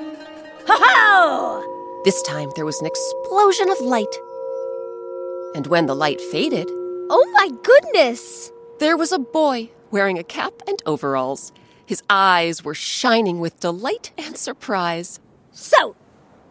Ho 0.66 0.76
ho! 0.80 2.02
This 2.04 2.20
time 2.22 2.50
there 2.56 2.64
was 2.64 2.80
an 2.80 2.86
explosion 2.86 3.70
of 3.70 3.80
light. 3.80 4.14
And 5.54 5.66
when 5.66 5.86
the 5.86 5.94
light 5.94 6.20
faded, 6.20 6.68
Oh 6.70 7.30
my 7.34 7.50
goodness! 7.62 8.50
there 8.80 8.96
was 8.96 9.12
a 9.12 9.18
boy 9.18 9.70
wearing 9.90 10.18
a 10.18 10.24
cap 10.24 10.54
and 10.66 10.82
overalls. 10.86 11.52
His 11.84 12.02
eyes 12.08 12.62
were 12.64 12.74
shining 12.74 13.40
with 13.40 13.60
delight 13.60 14.12
and 14.18 14.36
surprise. 14.36 15.20
So, 15.52 15.96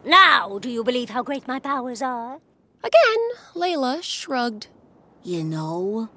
now 0.04 0.58
do 0.58 0.68
you 0.70 0.84
believe 0.84 1.10
how 1.10 1.22
great 1.22 1.48
my 1.48 1.58
powers 1.58 2.02
are? 2.02 2.40
Again, 2.84 3.28
Layla 3.54 4.02
shrugged. 4.02 4.68
You 5.28 5.44
know, 5.44 6.08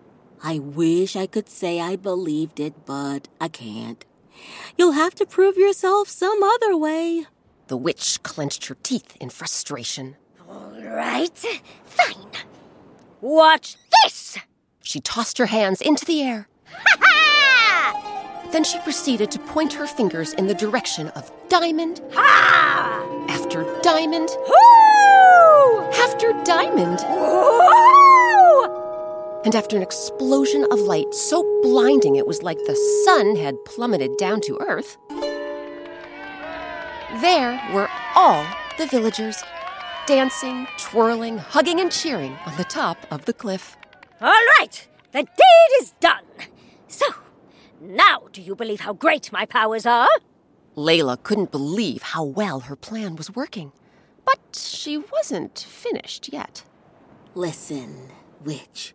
I 0.42 0.60
wish 0.60 1.18
I 1.18 1.28
could 1.28 1.50
say 1.50 1.82
I 1.82 1.98
believed 1.98 2.62
it, 2.62 2.86
but 2.86 3.28
I 3.42 3.50
can't. 3.50 4.06
You'll 4.78 4.94
have 4.94 5.16
to 5.16 5.26
prove 5.26 5.58
yourself 5.58 6.08
some 6.08 6.42
other 6.42 6.78
way. 6.78 7.26
The 7.68 7.76
witch 7.76 8.24
clenched 8.24 8.68
her 8.68 8.78
teeth 8.84 9.18
in 9.20 9.30
frustration. 9.30 10.16
All 10.48 10.82
right, 10.82 11.38
fine. 11.84 12.32
Watch 13.20 13.76
this! 14.02 14.38
She 14.82 15.02
tossed 15.02 15.40
her 15.40 15.48
hands 15.48 15.82
into 15.82 16.06
the 16.06 16.22
air. 16.22 16.48
Ha 16.70 16.98
ha! 17.02 18.48
Then 18.54 18.64
she 18.64 18.80
proceeded 18.80 19.30
to 19.32 19.40
point 19.40 19.74
her 19.74 19.88
fingers 19.88 20.32
in 20.36 20.48
the 20.48 20.56
direction 20.56 21.10
of 21.10 21.30
diamond 21.50 22.00
Ha! 22.14 23.26
after 23.28 23.66
diamond 23.82 24.30
Woo! 24.48 25.82
after 26.02 26.32
diamond. 26.46 27.04
Woo! 27.10 28.01
And 29.44 29.56
after 29.56 29.76
an 29.76 29.82
explosion 29.82 30.66
of 30.72 30.80
light 30.80 31.14
so 31.14 31.42
blinding 31.64 32.16
it 32.16 32.28
was 32.28 32.44
like 32.44 32.58
the 32.60 32.76
sun 33.06 33.36
had 33.36 33.56
plummeted 33.66 34.18
down 34.18 34.40
to 34.42 34.60
earth, 34.60 34.98
there 37.22 37.60
were 37.74 37.90
all 38.16 38.46
the 38.78 38.86
villagers, 38.86 39.44
dancing, 40.06 40.68
twirling, 40.78 41.40
hugging, 41.40 41.80
and 41.80 41.92
cheering 41.92 42.38
on 42.46 42.56
the 42.58 42.64
top 42.64 42.98
of 43.10 43.26
the 43.26 43.34
cliff. 43.34 43.76
All 44.22 44.30
right, 44.60 44.88
the 45.12 45.24
deed 45.24 45.82
is 45.82 45.94
done. 46.00 46.24
So, 46.88 47.06
now 47.80 48.28
do 48.32 48.42
you 48.42 48.56
believe 48.56 48.82
how 48.82 48.94
great 48.94 49.32
my 49.32 49.46
powers 49.46 49.88
are? 49.88 50.10
Layla 50.78 51.22
couldn't 51.24 51.52
believe 51.52 52.02
how 52.02 52.24
well 52.24 52.62
her 52.62 52.76
plan 52.76 53.16
was 53.16 53.36
working. 53.36 53.72
But 54.24 54.56
she 54.56 54.98
wasn't 54.98 55.58
finished 55.58 56.32
yet. 56.32 56.64
Listen, 57.34 58.10
witch. 58.44 58.94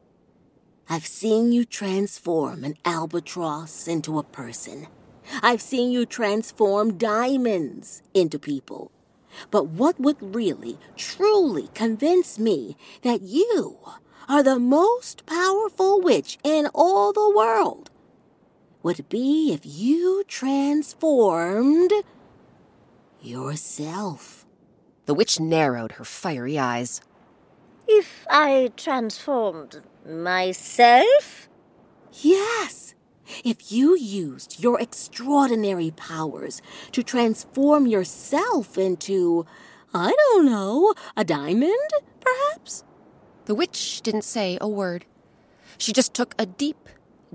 I've 0.88 1.06
seen 1.06 1.50
you 1.50 1.64
transform 1.64 2.62
an 2.62 2.76
albatross 2.84 3.88
into 3.88 4.18
a 4.18 4.22
person. 4.22 4.86
I've 5.42 5.60
seen 5.60 5.90
you 5.90 6.06
transform 6.06 6.96
diamonds 6.96 8.02
into 8.14 8.38
people. 8.38 8.92
But 9.50 9.66
what 9.66 9.98
would 10.00 10.16
really, 10.20 10.78
truly 10.96 11.68
convince 11.74 12.38
me 12.38 12.76
that 13.02 13.22
you 13.22 13.78
are 14.28 14.44
the 14.44 14.60
most 14.60 15.26
powerful 15.26 16.00
witch 16.00 16.38
in 16.44 16.68
all 16.72 17.12
the 17.12 17.30
world 17.30 17.90
would 18.84 19.08
be 19.08 19.52
if 19.52 19.62
you 19.64 20.22
transformed 20.28 21.92
yourself. 23.20 24.46
The 25.06 25.14
witch 25.14 25.40
narrowed 25.40 25.92
her 25.92 26.04
fiery 26.04 26.56
eyes. 26.58 27.00
If 27.88 28.26
I 28.30 28.70
transformed 28.76 29.82
myself? 30.06 31.48
Yes, 32.12 32.94
If 33.44 33.72
you 33.72 33.96
used 33.96 34.60
your 34.62 34.80
extraordinary 34.80 35.90
powers 35.90 36.62
to 36.92 37.02
transform 37.02 37.86
yourself 37.86 38.78
into, 38.78 39.46
I 39.92 40.12
don't 40.12 40.46
know, 40.46 40.94
a 41.16 41.24
diamond, 41.24 41.90
perhaps? 42.20 42.84
The 43.46 43.54
witch 43.54 44.00
didn't 44.02 44.24
say 44.24 44.58
a 44.60 44.68
word. 44.68 45.04
She 45.78 45.92
just 45.92 46.14
took 46.14 46.34
a 46.38 46.46
deep, 46.46 46.88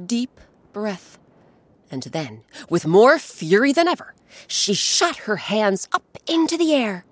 deep 0.04 0.40
breath. 0.74 1.18
And 1.90 2.04
then, 2.04 2.44
with 2.70 2.88
more 2.88 3.20
fury 3.20 3.74
than 3.74 3.88
ever, 3.88 4.16
she 4.48 4.74
shot 4.74 5.18
her 5.18 5.36
hands 5.36 5.90
up 5.92 6.18
into 6.28 6.58
the 6.58 6.74
air. 6.74 7.06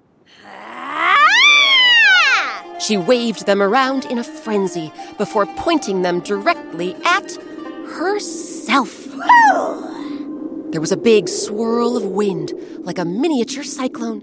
She 2.79 2.97
waved 2.97 3.45
them 3.45 3.61
around 3.61 4.05
in 4.05 4.17
a 4.17 4.23
frenzy 4.23 4.91
before 5.17 5.45
pointing 5.57 6.01
them 6.01 6.21
directly 6.21 6.95
at 7.03 7.35
herself. 7.87 9.05
There 10.71 10.81
was 10.81 10.91
a 10.91 10.97
big 10.97 11.27
swirl 11.27 11.97
of 11.97 12.05
wind, 12.05 12.53
like 12.79 12.97
a 12.97 13.05
miniature 13.05 13.63
cyclone. 13.63 14.21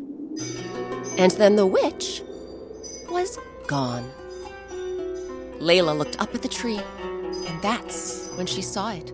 And 1.18 1.32
then 1.32 1.56
the 1.56 1.66
witch 1.66 2.22
was 3.10 3.38
gone. 3.66 4.10
Layla 5.58 5.96
looked 5.96 6.20
up 6.20 6.34
at 6.34 6.42
the 6.42 6.48
tree, 6.48 6.80
and 7.46 7.62
that's 7.62 8.28
when 8.36 8.46
she 8.46 8.62
saw 8.62 8.90
it 8.92 9.12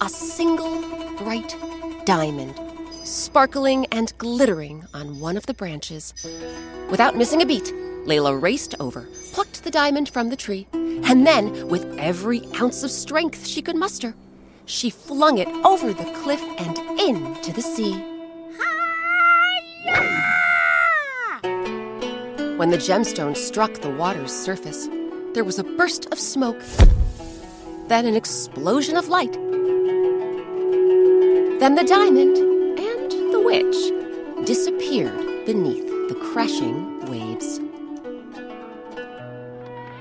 a 0.00 0.08
single 0.08 0.82
bright 1.16 1.56
diamond, 2.04 2.58
sparkling 3.04 3.86
and 3.86 4.12
glittering 4.18 4.84
on 4.92 5.20
one 5.20 5.36
of 5.36 5.46
the 5.46 5.54
branches. 5.54 6.12
Without 6.90 7.16
missing 7.16 7.40
a 7.40 7.46
beat, 7.46 7.72
Layla 8.06 8.40
raced 8.40 8.76
over, 8.78 9.08
plucked 9.32 9.64
the 9.64 9.70
diamond 9.70 10.08
from 10.08 10.28
the 10.28 10.36
tree, 10.36 10.68
and 10.72 11.26
then, 11.26 11.66
with 11.66 11.84
every 11.98 12.42
ounce 12.60 12.84
of 12.84 12.90
strength 12.92 13.44
she 13.44 13.60
could 13.60 13.74
muster, 13.74 14.14
she 14.64 14.90
flung 14.90 15.38
it 15.38 15.48
over 15.64 15.92
the 15.92 16.04
cliff 16.22 16.40
and 16.58 16.78
into 17.00 17.52
the 17.52 17.62
sea. 17.62 17.94
When 22.56 22.70
the 22.70 22.78
gemstone 22.78 23.36
struck 23.36 23.74
the 23.74 23.90
water's 23.90 24.32
surface, 24.32 24.88
there 25.34 25.44
was 25.44 25.58
a 25.58 25.64
burst 25.64 26.06
of 26.12 26.20
smoke, 26.20 26.62
then 27.88 28.06
an 28.06 28.14
explosion 28.14 28.96
of 28.96 29.08
light. 29.08 29.32
Then 31.60 31.74
the 31.74 31.84
diamond 31.84 32.38
and 32.78 33.10
the 33.32 33.40
witch 33.44 34.46
disappeared 34.46 35.44
beneath 35.44 35.86
the 36.08 36.14
crashing 36.14 37.04
waves. 37.06 37.60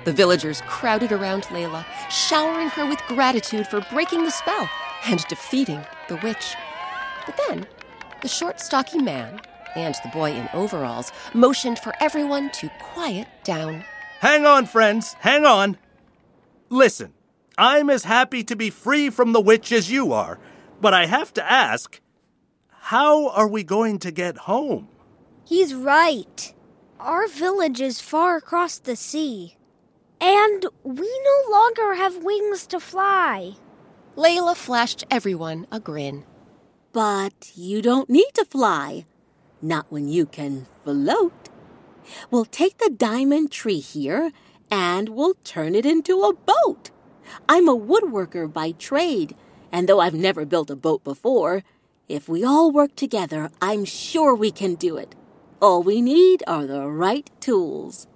The 0.05 0.13
villagers 0.13 0.61
crowded 0.67 1.11
around 1.11 1.43
Layla, 1.45 1.83
showering 2.09 2.69
her 2.69 2.85
with 2.85 3.01
gratitude 3.07 3.67
for 3.67 3.81
breaking 3.91 4.23
the 4.23 4.31
spell 4.31 4.69
and 5.07 5.25
defeating 5.27 5.83
the 6.07 6.17
witch. 6.17 6.55
But 7.25 7.39
then, 7.47 7.65
the 8.21 8.27
short, 8.27 8.61
stocky 8.61 8.99
man 8.99 9.41
and 9.75 9.95
the 10.03 10.09
boy 10.09 10.31
in 10.31 10.47
overalls 10.53 11.11
motioned 11.33 11.79
for 11.79 11.91
everyone 11.99 12.51
to 12.51 12.69
quiet 12.79 13.27
down. 13.43 13.83
Hang 14.19 14.45
on, 14.45 14.67
friends, 14.67 15.13
hang 15.19 15.43
on. 15.43 15.77
Listen, 16.69 17.13
I'm 17.57 17.89
as 17.89 18.03
happy 18.03 18.43
to 18.43 18.55
be 18.55 18.69
free 18.69 19.09
from 19.09 19.33
the 19.33 19.41
witch 19.41 19.71
as 19.71 19.91
you 19.91 20.13
are, 20.13 20.39
but 20.79 20.93
I 20.93 21.07
have 21.07 21.33
to 21.33 21.51
ask 21.51 21.99
how 22.69 23.29
are 23.29 23.47
we 23.47 23.63
going 23.63 23.97
to 23.99 24.11
get 24.11 24.37
home? 24.37 24.87
He's 25.45 25.73
right. 25.73 26.53
Our 26.99 27.27
village 27.27 27.81
is 27.81 28.01
far 28.01 28.37
across 28.37 28.77
the 28.77 28.95
sea. 28.95 29.54
And 30.25 30.65
we 30.83 31.21
no 31.23 31.51
longer 31.51 31.93
have 31.93 32.23
wings 32.23 32.65
to 32.67 32.79
fly. 32.79 33.57
Layla 34.15 34.55
flashed 34.55 35.03
everyone 35.11 35.67
a 35.71 35.79
grin. 35.79 36.25
But 36.93 37.51
you 37.53 37.83
don't 37.83 38.09
need 38.09 38.31
to 38.33 38.43
fly. 38.43 39.05
Not 39.61 39.85
when 39.91 40.09
you 40.09 40.25
can 40.25 40.65
float. 40.83 41.49
We'll 42.31 42.45
take 42.45 42.79
the 42.79 42.89
diamond 42.89 43.51
tree 43.51 43.79
here 43.79 44.31
and 44.71 45.09
we'll 45.09 45.35
turn 45.43 45.75
it 45.75 45.85
into 45.85 46.23
a 46.23 46.33
boat. 46.33 46.89
I'm 47.47 47.69
a 47.69 47.77
woodworker 47.77 48.51
by 48.51 48.71
trade, 48.71 49.35
and 49.71 49.87
though 49.87 49.99
I've 49.99 50.15
never 50.15 50.43
built 50.43 50.71
a 50.71 50.75
boat 50.75 51.03
before, 51.03 51.63
if 52.09 52.27
we 52.27 52.43
all 52.43 52.71
work 52.71 52.95
together, 52.95 53.51
I'm 53.61 53.85
sure 53.85 54.33
we 54.33 54.49
can 54.49 54.73
do 54.73 54.97
it. 54.97 55.13
All 55.61 55.83
we 55.83 56.01
need 56.01 56.43
are 56.47 56.65
the 56.65 56.87
right 56.87 57.29
tools. 57.39 58.07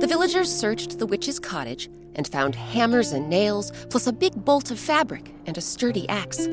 The 0.00 0.06
villagers 0.06 0.50
searched 0.50 0.98
the 0.98 1.04
witch's 1.04 1.38
cottage 1.38 1.90
and 2.14 2.26
found 2.26 2.54
hammers 2.54 3.12
and 3.12 3.28
nails, 3.28 3.70
plus 3.90 4.06
a 4.06 4.12
big 4.14 4.32
bolt 4.46 4.70
of 4.70 4.80
fabric 4.80 5.34
and 5.44 5.58
a 5.58 5.60
sturdy 5.60 6.08
axe. 6.08 6.46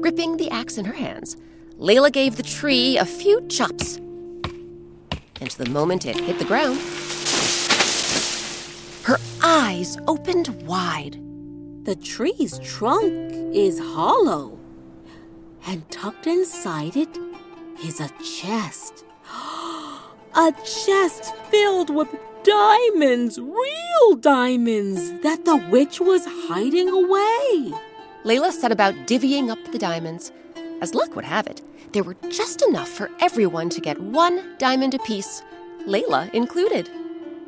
Gripping 0.00 0.36
the 0.36 0.48
axe 0.52 0.78
in 0.78 0.84
her 0.84 0.92
hands, 0.92 1.36
Layla 1.76 2.12
gave 2.12 2.36
the 2.36 2.44
tree 2.44 2.96
a 2.96 3.04
few 3.04 3.44
chops. 3.48 3.96
And 3.96 5.50
the 5.58 5.68
moment 5.70 6.06
it 6.06 6.20
hit 6.20 6.38
the 6.38 6.44
ground, 6.44 6.78
her 9.02 9.18
eyes 9.42 9.98
opened 10.06 10.62
wide. 10.62 11.20
The 11.84 11.96
tree's 11.96 12.60
trunk 12.60 13.32
is 13.52 13.80
hollow, 13.80 14.56
and 15.66 15.90
tucked 15.90 16.28
inside 16.28 16.96
it 16.96 17.18
is 17.84 17.98
a 17.98 18.08
chest. 18.22 19.04
a 20.36 20.52
chest 20.64 21.34
filled 21.50 21.90
with 21.90 22.08
diamonds, 22.44 23.40
real 23.40 24.16
diamonds, 24.20 25.12
that 25.22 25.44
the 25.44 25.56
witch 25.56 26.00
was 26.00 26.26
hiding 26.26 26.88
away. 26.88 27.72
Layla 28.24 28.52
set 28.52 28.70
about 28.70 28.94
divvying 29.06 29.50
up 29.50 29.58
the 29.72 29.78
diamonds. 29.78 30.30
As 30.80 30.94
luck 30.94 31.16
would 31.16 31.24
have 31.24 31.46
it, 31.46 31.62
there 31.92 32.04
were 32.04 32.16
just 32.28 32.62
enough 32.62 32.88
for 32.88 33.10
everyone 33.20 33.70
to 33.70 33.80
get 33.80 34.00
one 34.00 34.56
diamond 34.58 34.94
apiece, 34.94 35.42
Layla 35.86 36.32
included. 36.34 36.90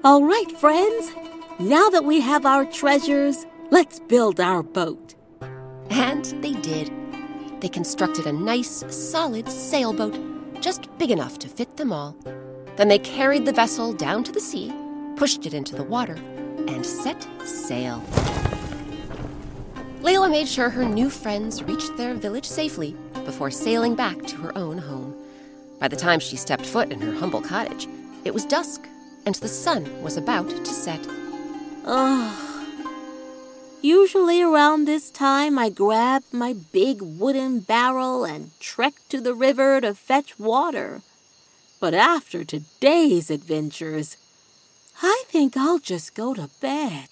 All 0.03 0.25
right, 0.25 0.51
friends. 0.53 1.13
Now 1.59 1.89
that 1.91 2.05
we 2.05 2.21
have 2.21 2.47
our 2.47 2.65
treasures, 2.65 3.47
let's 3.71 4.01
build 4.01 4.41
our 4.41 4.63
boat. 4.63 5.15
And 5.91 6.25
they 6.43 6.53
did. 6.53 6.91
They 7.61 7.69
constructed 7.69 8.27
a 8.27 8.33
nice, 8.33 8.85
solid 8.89 9.49
sailboat, 9.49 10.19
just 10.61 10.89
big 10.99 11.11
enough 11.11 11.39
to 11.41 11.49
fit 11.49 11.77
them 11.77 11.93
all. 11.93 12.17
Then 12.77 12.89
they 12.89 12.99
carried 12.99 13.47
the 13.47 13.53
vessel 13.53 13.93
down 13.93 14.23
to 14.25 14.33
the 14.33 14.41
sea, 14.41 14.73
pushed 15.17 15.47
it 15.47 15.55
into 15.55 15.75
the 15.75 15.83
water, 15.83 16.17
and 16.69 16.85
set 16.85 17.27
sail. 17.45 18.03
Layla 20.03 20.31
made 20.31 20.47
sure 20.47 20.71
her 20.71 20.85
new 20.85 21.11
friends 21.11 21.63
reached 21.63 21.97
their 21.97 22.15
village 22.15 22.45
safely 22.45 22.95
before 23.25 23.51
sailing 23.51 23.95
back 23.95 24.25
to 24.27 24.37
her 24.37 24.57
own 24.57 24.79
home. 24.79 25.15
By 25.81 25.89
the 25.89 25.97
time 25.97 26.21
she 26.21 26.37
stepped 26.37 26.65
foot 26.65 26.93
in 26.93 27.01
her 27.01 27.13
humble 27.13 27.41
cottage, 27.41 27.89
it 28.25 28.33
was 28.33 28.45
dusk, 28.45 28.87
and 29.25 29.35
the 29.37 29.49
sun 29.49 30.03
was 30.03 30.17
about 30.17 30.49
to 30.49 30.67
set. 30.67 31.01
Ugh. 31.85 32.43
Usually 33.83 34.43
around 34.43 34.85
this 34.85 35.11
time, 35.11 35.59
I 35.59 35.69
grab 35.69 36.23
my 36.33 36.55
big 36.73 37.03
wooden 37.03 37.61
barrel 37.61 38.25
and 38.25 38.51
trek 38.59 38.95
to 39.11 39.21
the 39.21 39.35
river 39.35 39.81
to 39.81 39.95
fetch 39.95 40.39
water. 40.39 41.03
But 41.79 41.95
after 41.95 42.43
today's 42.45 43.31
adventures, 43.31 44.17
I 45.03 45.25
think 45.27 45.57
I'll 45.57 45.79
just 45.79 46.15
go 46.15 46.33
to 46.35 46.49
bed. 46.61 47.09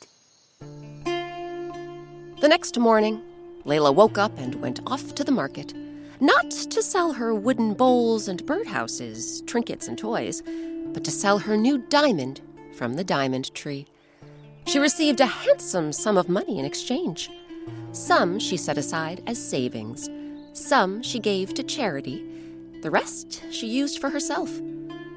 The 1.04 2.48
next 2.48 2.78
morning, 2.78 3.22
Layla 3.66 3.94
woke 3.94 4.16
up 4.16 4.38
and 4.38 4.54
went 4.56 4.80
off 4.86 5.14
to 5.14 5.24
the 5.24 5.32
market. 5.32 5.74
Not 6.20 6.50
to 6.50 6.82
sell 6.82 7.12
her 7.12 7.34
wooden 7.34 7.74
bowls 7.74 8.28
and 8.28 8.44
birdhouses, 8.44 9.46
trinkets 9.46 9.88
and 9.88 9.98
toys, 9.98 10.42
but 10.92 11.04
to 11.04 11.10
sell 11.10 11.38
her 11.38 11.56
new 11.56 11.78
diamond 11.78 12.40
from 12.76 12.94
the 12.94 13.04
diamond 13.04 13.52
tree. 13.54 13.86
She 14.66 14.78
received 14.78 15.20
a 15.20 15.26
handsome 15.26 15.92
sum 15.92 16.16
of 16.16 16.28
money 16.28 16.58
in 16.58 16.64
exchange. 16.64 17.30
Some 17.92 18.38
she 18.38 18.56
set 18.56 18.78
aside 18.78 19.22
as 19.26 19.42
savings, 19.42 20.08
some 20.52 21.02
she 21.02 21.18
gave 21.18 21.52
to 21.54 21.62
charity, 21.62 22.24
the 22.80 22.90
rest 22.90 23.42
she 23.50 23.66
used 23.66 23.98
for 23.98 24.10
herself 24.10 24.50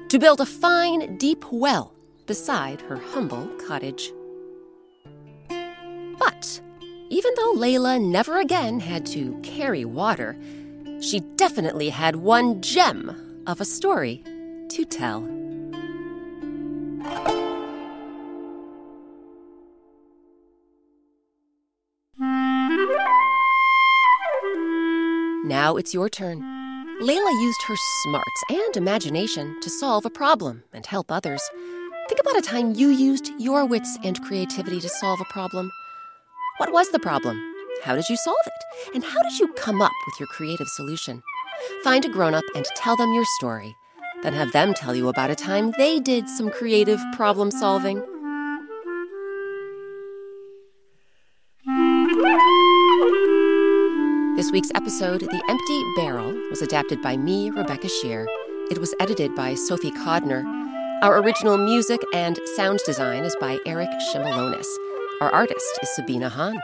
to 0.08 0.18
build 0.18 0.40
a 0.40 0.46
fine, 0.46 1.16
deep 1.18 1.44
well 1.52 1.92
beside 2.28 2.80
her 2.82 2.96
humble 2.96 3.48
cottage. 3.66 4.12
But 5.48 6.60
even 7.08 7.32
though 7.36 7.54
Layla 7.54 8.00
never 8.00 8.38
again 8.38 8.78
had 8.78 9.04
to 9.06 9.36
carry 9.42 9.84
water, 9.84 10.36
she 11.00 11.20
definitely 11.36 11.88
had 11.88 12.16
one 12.16 12.60
gem 12.60 13.42
of 13.46 13.60
a 13.60 13.64
story 13.64 14.22
to 14.68 14.84
tell. 14.84 15.22
Now 25.44 25.76
it's 25.76 25.94
your 25.94 26.10
turn. 26.10 26.42
Layla 27.00 27.40
used 27.40 27.62
her 27.62 27.76
smarts 28.02 28.42
and 28.50 28.76
imagination 28.76 29.58
to 29.62 29.70
solve 29.70 30.04
a 30.04 30.10
problem 30.10 30.64
and 30.74 30.84
help 30.84 31.10
others. 31.10 31.40
Think 32.08 32.20
about 32.20 32.38
a 32.38 32.42
time 32.42 32.74
you 32.74 32.88
used 32.88 33.32
your 33.38 33.66
wits 33.66 33.98
and 34.02 34.18
creativity 34.22 34.80
to 34.80 34.88
solve 34.88 35.20
a 35.20 35.30
problem. 35.30 35.70
What 36.56 36.72
was 36.72 36.88
the 36.88 36.98
problem? 36.98 37.38
How 37.84 37.96
did 37.96 38.08
you 38.08 38.16
solve 38.16 38.36
it? 38.46 38.94
And 38.94 39.04
how 39.04 39.22
did 39.22 39.38
you 39.38 39.52
come 39.52 39.82
up 39.82 39.92
with 40.06 40.18
your 40.18 40.26
creative 40.28 40.68
solution? 40.68 41.22
Find 41.84 42.02
a 42.06 42.08
grown 42.08 42.32
up 42.32 42.44
and 42.54 42.64
tell 42.76 42.96
them 42.96 43.12
your 43.12 43.26
story. 43.38 43.76
Then 44.22 44.32
have 44.32 44.52
them 44.52 44.72
tell 44.72 44.96
you 44.96 45.08
about 45.08 45.28
a 45.28 45.34
time 45.34 45.74
they 45.76 46.00
did 46.00 46.30
some 46.30 46.48
creative 46.50 46.98
problem 47.12 47.50
solving. 47.50 47.98
This 54.34 54.50
week's 54.50 54.70
episode, 54.74 55.20
The 55.20 55.44
Empty 55.48 55.84
Barrel, 55.96 56.32
was 56.48 56.62
adapted 56.62 57.02
by 57.02 57.18
me, 57.18 57.50
Rebecca 57.50 57.88
Sheir. 57.88 58.26
It 58.70 58.78
was 58.78 58.94
edited 58.98 59.34
by 59.34 59.54
Sophie 59.54 59.90
Codner. 59.90 60.67
Our 61.00 61.22
original 61.22 61.58
music 61.58 62.00
and 62.12 62.40
sound 62.56 62.80
design 62.84 63.22
is 63.22 63.36
by 63.40 63.60
Eric 63.66 63.88
Shimalonis. 64.12 64.66
Our 65.20 65.30
artist 65.30 65.78
is 65.80 65.88
Sabina 65.94 66.28
Hahn. 66.28 66.60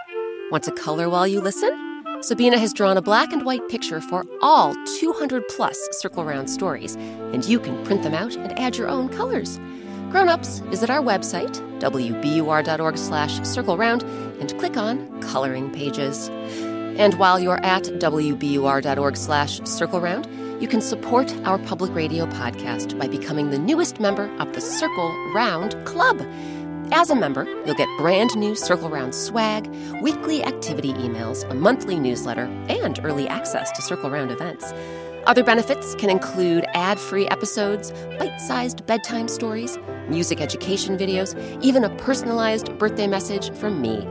Want 0.51 0.65
to 0.65 0.73
color 0.73 1.09
while 1.09 1.25
you 1.25 1.41
listen? 1.41 1.71
Sabina 2.21 2.59
has 2.59 2.73
drawn 2.73 2.97
a 2.97 3.03
black 3.03 3.33
and 3.33 3.45
white 3.45 3.69
picture 3.69 4.01
for 4.01 4.25
all 4.43 4.75
200 4.99 5.47
plus 5.47 5.79
Circle 5.93 6.25
Round 6.25 6.51
stories, 6.51 6.97
and 6.97 7.45
you 7.45 7.61
can 7.61 7.85
print 7.85 8.03
them 8.03 8.13
out 8.13 8.35
and 8.35 8.59
add 8.59 8.77
your 8.77 8.89
own 8.89 9.09
colors. 9.09 9.61
Grown-ups, 10.11 10.59
visit 10.67 10.91
our 10.91 11.01
website, 11.01 11.55
wbur.org 11.79 12.99
slash 12.99 13.39
circleround, 13.41 14.03
and 14.41 14.59
click 14.59 14.77
on 14.77 15.21
Coloring 15.23 15.71
Pages. 15.71 16.29
And 16.99 17.15
while 17.21 17.39
you're 17.39 17.65
at 17.65 17.85
wbur.org 17.85 19.17
slash 19.17 19.61
circleround, 19.61 20.27
you 20.61 20.69
can 20.69 20.81
support 20.81 21.35
our 21.45 21.59
public 21.59 21.95
radio 21.95 22.27
podcast 22.27 22.99
by 22.99 23.09
becoming 23.09 23.51
the 23.51 23.59
newest 23.59 24.01
member 24.01 24.31
of 24.39 24.53
the 24.53 24.61
Circle 24.61 25.13
Round 25.35 25.75
Club. 25.85 26.21
As 26.93 27.11
a 27.11 27.15
member, 27.15 27.45
you'll 27.67 27.75
get 27.75 27.89
brand 27.99 28.37
new 28.37 28.55
Circle 28.55 28.89
Round 28.89 29.15
swag, 29.15 29.67
weekly 30.01 30.45
activity 30.45 30.93
emails, 30.95 31.49
a 31.51 31.55
monthly 31.55 31.99
newsletter, 31.99 32.45
and 32.69 33.01
early 33.03 33.27
access 33.27 33.73
to 33.73 33.83
Circle 33.83 34.11
Round 34.11 34.31
events. 34.31 34.73
Other 35.27 35.43
benefits 35.43 35.95
can 35.95 36.11
include 36.11 36.67
ad 36.75 37.01
free 37.01 37.27
episodes, 37.29 37.91
bite 38.19 38.39
sized 38.41 38.87
bedtime 38.87 39.29
stories, 39.29 39.79
music 40.09 40.41
education 40.41 40.97
videos, 40.97 41.35
even 41.63 41.85
a 41.85 41.91
personalized 41.97 42.77
birthday 42.79 43.07
message 43.07 43.53
from 43.55 43.81
me. 43.81 44.07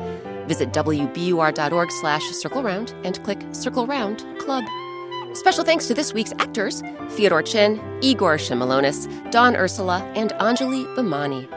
Visit 0.48 0.74
wbur.org 0.74 1.92
slash 1.92 2.24
circle 2.32 2.64
round 2.64 2.94
and 3.04 3.24
click 3.24 3.42
Circle 3.52 3.88
Round 3.88 4.26
Club. 4.40 4.66
Special 5.34 5.64
thanks 5.64 5.88
to 5.88 5.96
this 5.96 6.14
week's 6.14 6.32
actors 6.40 6.84
Fyodor 7.10 7.42
Chin, 7.42 7.82
Igor 8.02 8.38
Shimalonis, 8.38 9.08
Dawn 9.32 9.56
Ursula, 9.56 10.04
and 10.16 10.32
Anjali 10.34 10.86
Bhimani. 10.96 11.50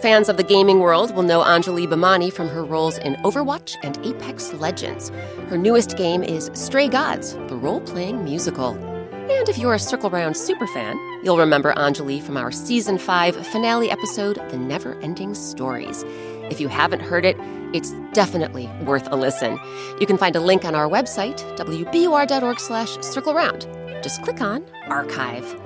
Fans 0.00 0.30
of 0.30 0.38
the 0.38 0.42
gaming 0.42 0.78
world 0.78 1.14
will 1.14 1.22
know 1.22 1.42
Anjali 1.42 1.86
Bhimani 1.86 2.32
from 2.32 2.48
her 2.48 2.64
roles 2.64 2.96
in 2.96 3.16
Overwatch 3.16 3.76
and 3.82 3.98
Apex 4.06 4.54
Legends. 4.54 5.10
Her 5.48 5.58
newest 5.58 5.98
game 5.98 6.22
is 6.22 6.50
Stray 6.54 6.88
Gods, 6.88 7.34
the 7.34 7.56
role 7.56 7.82
playing 7.82 8.24
musical. 8.24 8.70
And 8.70 9.48
if 9.50 9.58
you're 9.58 9.74
a 9.74 9.78
Circle 9.78 10.08
Round 10.08 10.34
superfan, 10.34 10.96
you'll 11.22 11.36
remember 11.38 11.74
Anjali 11.74 12.22
from 12.22 12.38
our 12.38 12.50
Season 12.50 12.96
5 12.96 13.46
finale 13.48 13.90
episode, 13.90 14.36
The 14.50 14.56
Never 14.56 14.98
Ending 15.00 15.34
Stories. 15.34 16.04
If 16.50 16.60
you 16.60 16.68
haven't 16.68 17.00
heard 17.00 17.24
it, 17.24 17.36
it's 17.72 17.92
definitely 18.12 18.66
worth 18.84 19.10
a 19.12 19.16
listen. 19.16 19.58
You 20.00 20.06
can 20.06 20.18
find 20.18 20.34
a 20.36 20.40
link 20.40 20.64
on 20.64 20.74
our 20.74 20.88
website, 20.88 21.38
wbur.org 21.56 22.60
slash 22.60 22.96
circleround. 22.98 24.02
Just 24.02 24.22
click 24.22 24.40
on 24.40 24.64
Archive. 24.88 25.60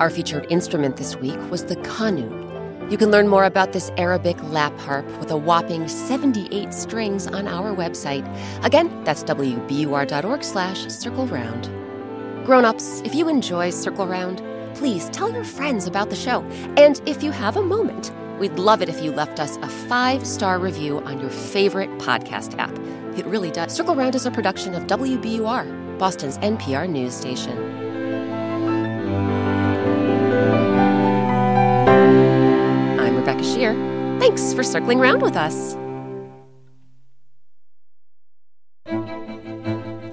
Our 0.00 0.10
featured 0.10 0.46
instrument 0.50 0.96
this 0.96 1.16
week 1.16 1.38
was 1.50 1.66
the 1.66 1.76
qanun. 1.76 2.90
You 2.90 2.98
can 2.98 3.10
learn 3.10 3.28
more 3.28 3.44
about 3.44 3.72
this 3.72 3.90
Arabic 3.96 4.42
lap 4.44 4.76
harp 4.80 5.06
with 5.18 5.30
a 5.30 5.36
whopping 5.36 5.88
78 5.88 6.74
strings 6.74 7.26
on 7.26 7.46
our 7.46 7.74
website. 7.74 8.26
Again, 8.64 9.04
that's 9.04 9.22
wbur.org 9.24 10.42
slash 10.44 10.86
circle 10.88 11.26
round. 11.26 11.70
Grown-ups, 12.44 13.02
if 13.02 13.14
you 13.14 13.28
enjoy 13.28 13.70
Circle 13.70 14.08
Round, 14.08 14.42
please 14.74 15.08
tell 15.10 15.32
your 15.32 15.44
friends 15.44 15.86
about 15.86 16.10
the 16.10 16.16
show. 16.16 16.42
And 16.76 17.00
if 17.06 17.22
you 17.22 17.30
have 17.30 17.56
a 17.56 17.62
moment, 17.62 18.10
we'd 18.38 18.58
love 18.58 18.82
it 18.82 18.88
if 18.88 19.02
you 19.02 19.12
left 19.12 19.40
us 19.40 19.56
a 19.58 19.68
five-star 19.68 20.58
review 20.58 21.00
on 21.00 21.20
your 21.20 21.30
favorite 21.30 21.90
podcast 21.98 22.58
app. 22.58 22.76
It 23.16 23.26
really 23.26 23.50
does. 23.50 23.74
Circle 23.74 23.94
Round 23.94 24.14
is 24.14 24.26
a 24.26 24.30
production 24.30 24.74
of 24.74 24.84
WBUR, 24.84 25.98
Boston's 25.98 26.38
NPR 26.38 26.88
news 26.88 27.14
station. 27.14 27.58
I'm 32.98 33.16
Rebecca 33.16 33.42
Sheir. 33.42 33.74
Thanks 34.18 34.52
for 34.54 34.62
circling 34.62 35.00
around 35.00 35.22
with 35.22 35.36
us. 35.36 35.74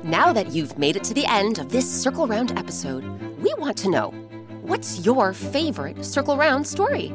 Now 0.04 0.34
that 0.34 0.52
you've 0.52 0.78
made 0.78 0.96
it 0.96 1.04
to 1.06 1.14
the 1.14 1.26
end 1.28 1.60
of 1.60 1.70
this 1.70 1.90
Circle 1.90 2.28
Round 2.28 2.52
episode, 2.58 3.06
we 3.40 3.54
want 3.58 3.78
to 3.78 3.90
know 3.90 4.14
what's 4.62 5.06
your 5.06 5.34
favorite 5.34 6.04
Circle 6.06 6.38
Round 6.38 6.66
story? 6.66 7.14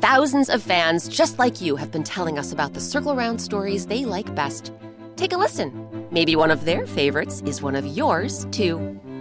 Thousands 0.00 0.48
of 0.48 0.62
fans 0.62 1.08
just 1.08 1.38
like 1.38 1.60
you 1.60 1.76
have 1.76 1.90
been 1.90 2.04
telling 2.04 2.38
us 2.38 2.52
about 2.52 2.74
the 2.74 2.80
Circle 2.80 3.16
Round 3.16 3.40
stories 3.40 3.86
they 3.86 4.04
like 4.04 4.34
best. 4.34 4.72
Take 5.16 5.32
a 5.32 5.36
listen. 5.36 6.08
Maybe 6.10 6.36
one 6.36 6.50
of 6.50 6.64
their 6.64 6.86
favorites 6.86 7.42
is 7.46 7.62
one 7.62 7.76
of 7.76 7.86
yours, 7.86 8.46
too. 8.50 8.78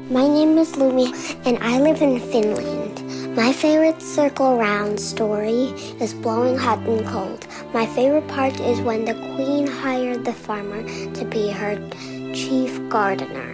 My 0.09 0.27
name 0.27 0.57
is 0.57 0.73
Lumi, 0.73 1.13
and 1.45 1.57
I 1.63 1.79
live 1.79 2.01
in 2.01 2.19
Finland. 2.19 3.35
My 3.35 3.51
favorite 3.51 4.01
circle 4.01 4.57
round 4.57 4.99
story 4.99 5.73
is 5.99 6.13
Blowing 6.13 6.57
Hot 6.57 6.79
and 6.79 7.05
Cold. 7.07 7.47
My 7.73 7.85
favorite 7.85 8.27
part 8.27 8.59
is 8.59 8.79
when 8.81 9.05
the 9.05 9.15
queen 9.33 9.65
hired 9.65 10.25
the 10.25 10.33
farmer 10.33 10.83
to 11.13 11.25
be 11.25 11.49
her 11.49 11.77
chief 12.33 12.77
gardener. 12.89 13.53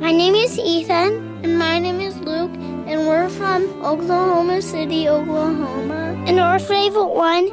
My 0.00 0.10
name 0.10 0.34
is 0.34 0.58
Ethan, 0.58 1.40
and 1.44 1.58
my 1.58 1.78
name 1.78 2.00
is 2.00 2.16
Luke, 2.18 2.50
and 2.86 3.06
we're 3.06 3.28
from 3.30 3.64
Oklahoma 3.82 4.60
City, 4.60 5.08
Oklahoma. 5.08 6.22
And 6.26 6.38
our 6.38 6.58
favorite 6.58 7.14
one 7.14 7.48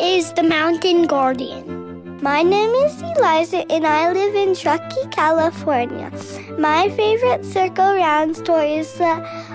is 0.00 0.32
The 0.32 0.42
Mountain 0.42 1.06
Guardian. 1.06 2.20
My 2.20 2.42
name 2.42 2.70
is 2.70 3.00
Eliza 3.02 3.70
and 3.70 3.86
I 3.86 4.12
live 4.12 4.34
in 4.34 4.54
Truckee, 4.54 5.06
California. 5.10 6.10
My 6.58 6.88
favorite 6.90 7.44
circle 7.44 7.94
round 7.94 8.36
story 8.36 8.74
is 8.74 8.92
the 8.94 9.14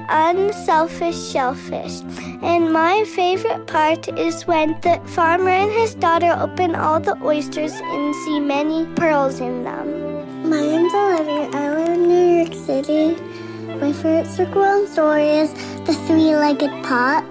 unselfish 0.10 1.32
shellfish. 1.32 2.02
And 2.42 2.72
my 2.72 3.04
favorite 3.06 3.68
part 3.68 4.08
is 4.18 4.48
when 4.48 4.80
the 4.82 5.02
farmer 5.06 5.50
and 5.50 5.72
his 5.72 5.96
daughter 5.96 6.36
open 6.40 6.76
all 6.76 7.00
the 7.00 7.18
oysters 7.24 7.74
and 7.74 8.16
see 8.16 8.40
many 8.40 8.86
pearls 8.96 9.40
in 9.40 9.64
them. 9.64 10.50
My 10.50 10.62
name's 10.62 10.94
Olivia. 10.94 11.50
I 11.54 11.70
live 11.76 11.90
in 11.90 12.08
New 12.08 12.44
York 12.44 12.54
City. 12.54 13.37
My 13.80 13.94
favorite 13.94 14.26
circle 14.26 14.62
round 14.64 14.88
story 14.90 15.30
is 15.30 15.54
the 15.86 15.94
three-legged 16.08 16.72
pot. 16.84 17.24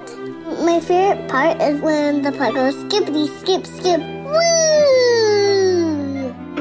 My 0.65 0.79
favorite 0.79 1.29
part 1.29 1.61
is 1.61 1.81
when 1.81 2.23
the 2.23 2.31
pot 2.31 2.55
goes 2.55 2.79
skippity 2.83 3.27
skip 3.39 3.67
skip. 3.67 4.01
Woo! 4.01 4.43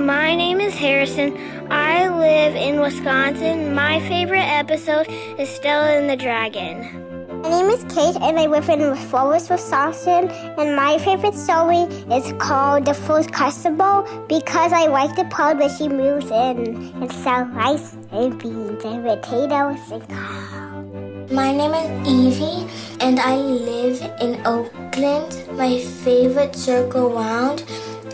My 0.01 0.33
name 0.35 0.59
is 0.59 0.73
Harrison. 0.73 1.37
I 1.71 2.07
live 2.09 2.55
in 2.55 2.81
Wisconsin. 2.81 3.75
My 3.75 3.99
favorite 4.09 4.39
episode 4.39 5.07
is 5.37 5.49
Stella 5.49 5.91
and 5.91 6.09
the 6.09 6.17
Dragon. 6.17 7.04
My 7.45 7.51
name 7.61 7.69
is 7.69 7.83
Kate 7.93 8.15
and 8.23 8.39
I 8.39 8.47
live 8.47 8.67
in 8.69 8.95
Flowers, 8.95 9.51
Wisconsin. 9.51 10.31
And 10.57 10.75
my 10.75 10.97
favorite 10.97 11.35
story 11.35 11.85
is 12.11 12.33
called 12.39 12.85
The 12.85 12.95
Fourth 12.95 13.31
Crucible 13.31 14.01
because 14.27 14.73
I 14.73 14.87
like 14.87 15.15
the 15.15 15.25
part 15.25 15.57
where 15.59 15.69
she 15.69 15.87
moves 15.87 16.31
in 16.31 16.91
and 16.99 17.11
sells 17.11 17.47
rice 17.49 17.93
and 18.11 18.39
beans 18.39 18.83
and 18.83 19.03
potatoes 19.05 19.77
and 19.91 21.31
My 21.31 21.51
name 21.51 21.75
is 21.75 22.07
Evie 22.09 22.67
and 22.99 23.19
I 23.19 23.35
live 23.35 24.01
in 24.21 24.41
Oakland. 24.47 25.45
My 25.51 25.77
favorite 26.03 26.55
circle 26.55 27.11
round 27.11 27.63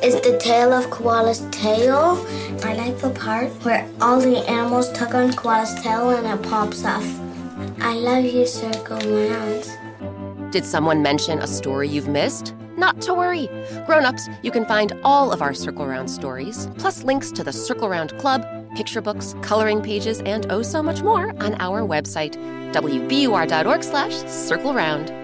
is 0.04 0.15
the 0.15 0.38
tale 0.39 0.74
of 0.74 0.88
Koala's 0.88 1.48
tail. 1.52 2.20
I 2.65 2.74
like 2.74 2.98
the 2.98 3.12
part 3.12 3.48
where 3.63 3.89
all 4.02 4.20
the 4.20 4.39
animals 4.50 4.91
tug 4.91 5.15
on 5.15 5.32
Koala's 5.32 5.74
tail 5.82 6.10
and 6.10 6.28
it 6.28 6.50
pops 6.50 6.84
off. 6.84 7.31
I 7.84 7.96
love 7.96 8.26
you, 8.26 8.46
Circle 8.46 9.00
Round. 9.00 10.52
Did 10.52 10.65
someone 10.65 11.02
mention 11.02 11.39
a 11.39 11.48
story 11.48 11.89
you've 11.89 12.08
missed? 12.08 12.54
Not 12.78 13.02
to 13.02 13.13
worry. 13.13 13.50
Grown-ups, 13.88 14.30
you 14.44 14.52
can 14.52 14.65
find 14.65 14.94
all 15.04 15.32
of 15.32 15.41
our 15.41 15.54
Circle 15.54 15.88
Round 15.88 16.10
stories, 16.10 16.70
plus 16.78 17.04
links 17.04 17.32
to 17.32 17.44
the 17.44 17.52
Circle 17.52 17.89
Round 17.89 18.15
Club, 18.20 18.46
picture 18.76 19.02
books, 19.02 19.36
coloring 19.41 19.82
pages, 19.82 20.22
and 20.22 20.46
oh 20.52 20.62
so 20.62 20.84
much 20.84 21.02
more 21.02 21.30
on 21.44 21.56
our 21.60 21.82
website, 21.82 22.36
wbur.org 22.72 23.84
slash 23.84 24.13
circle 24.32 24.74
round. 24.76 25.20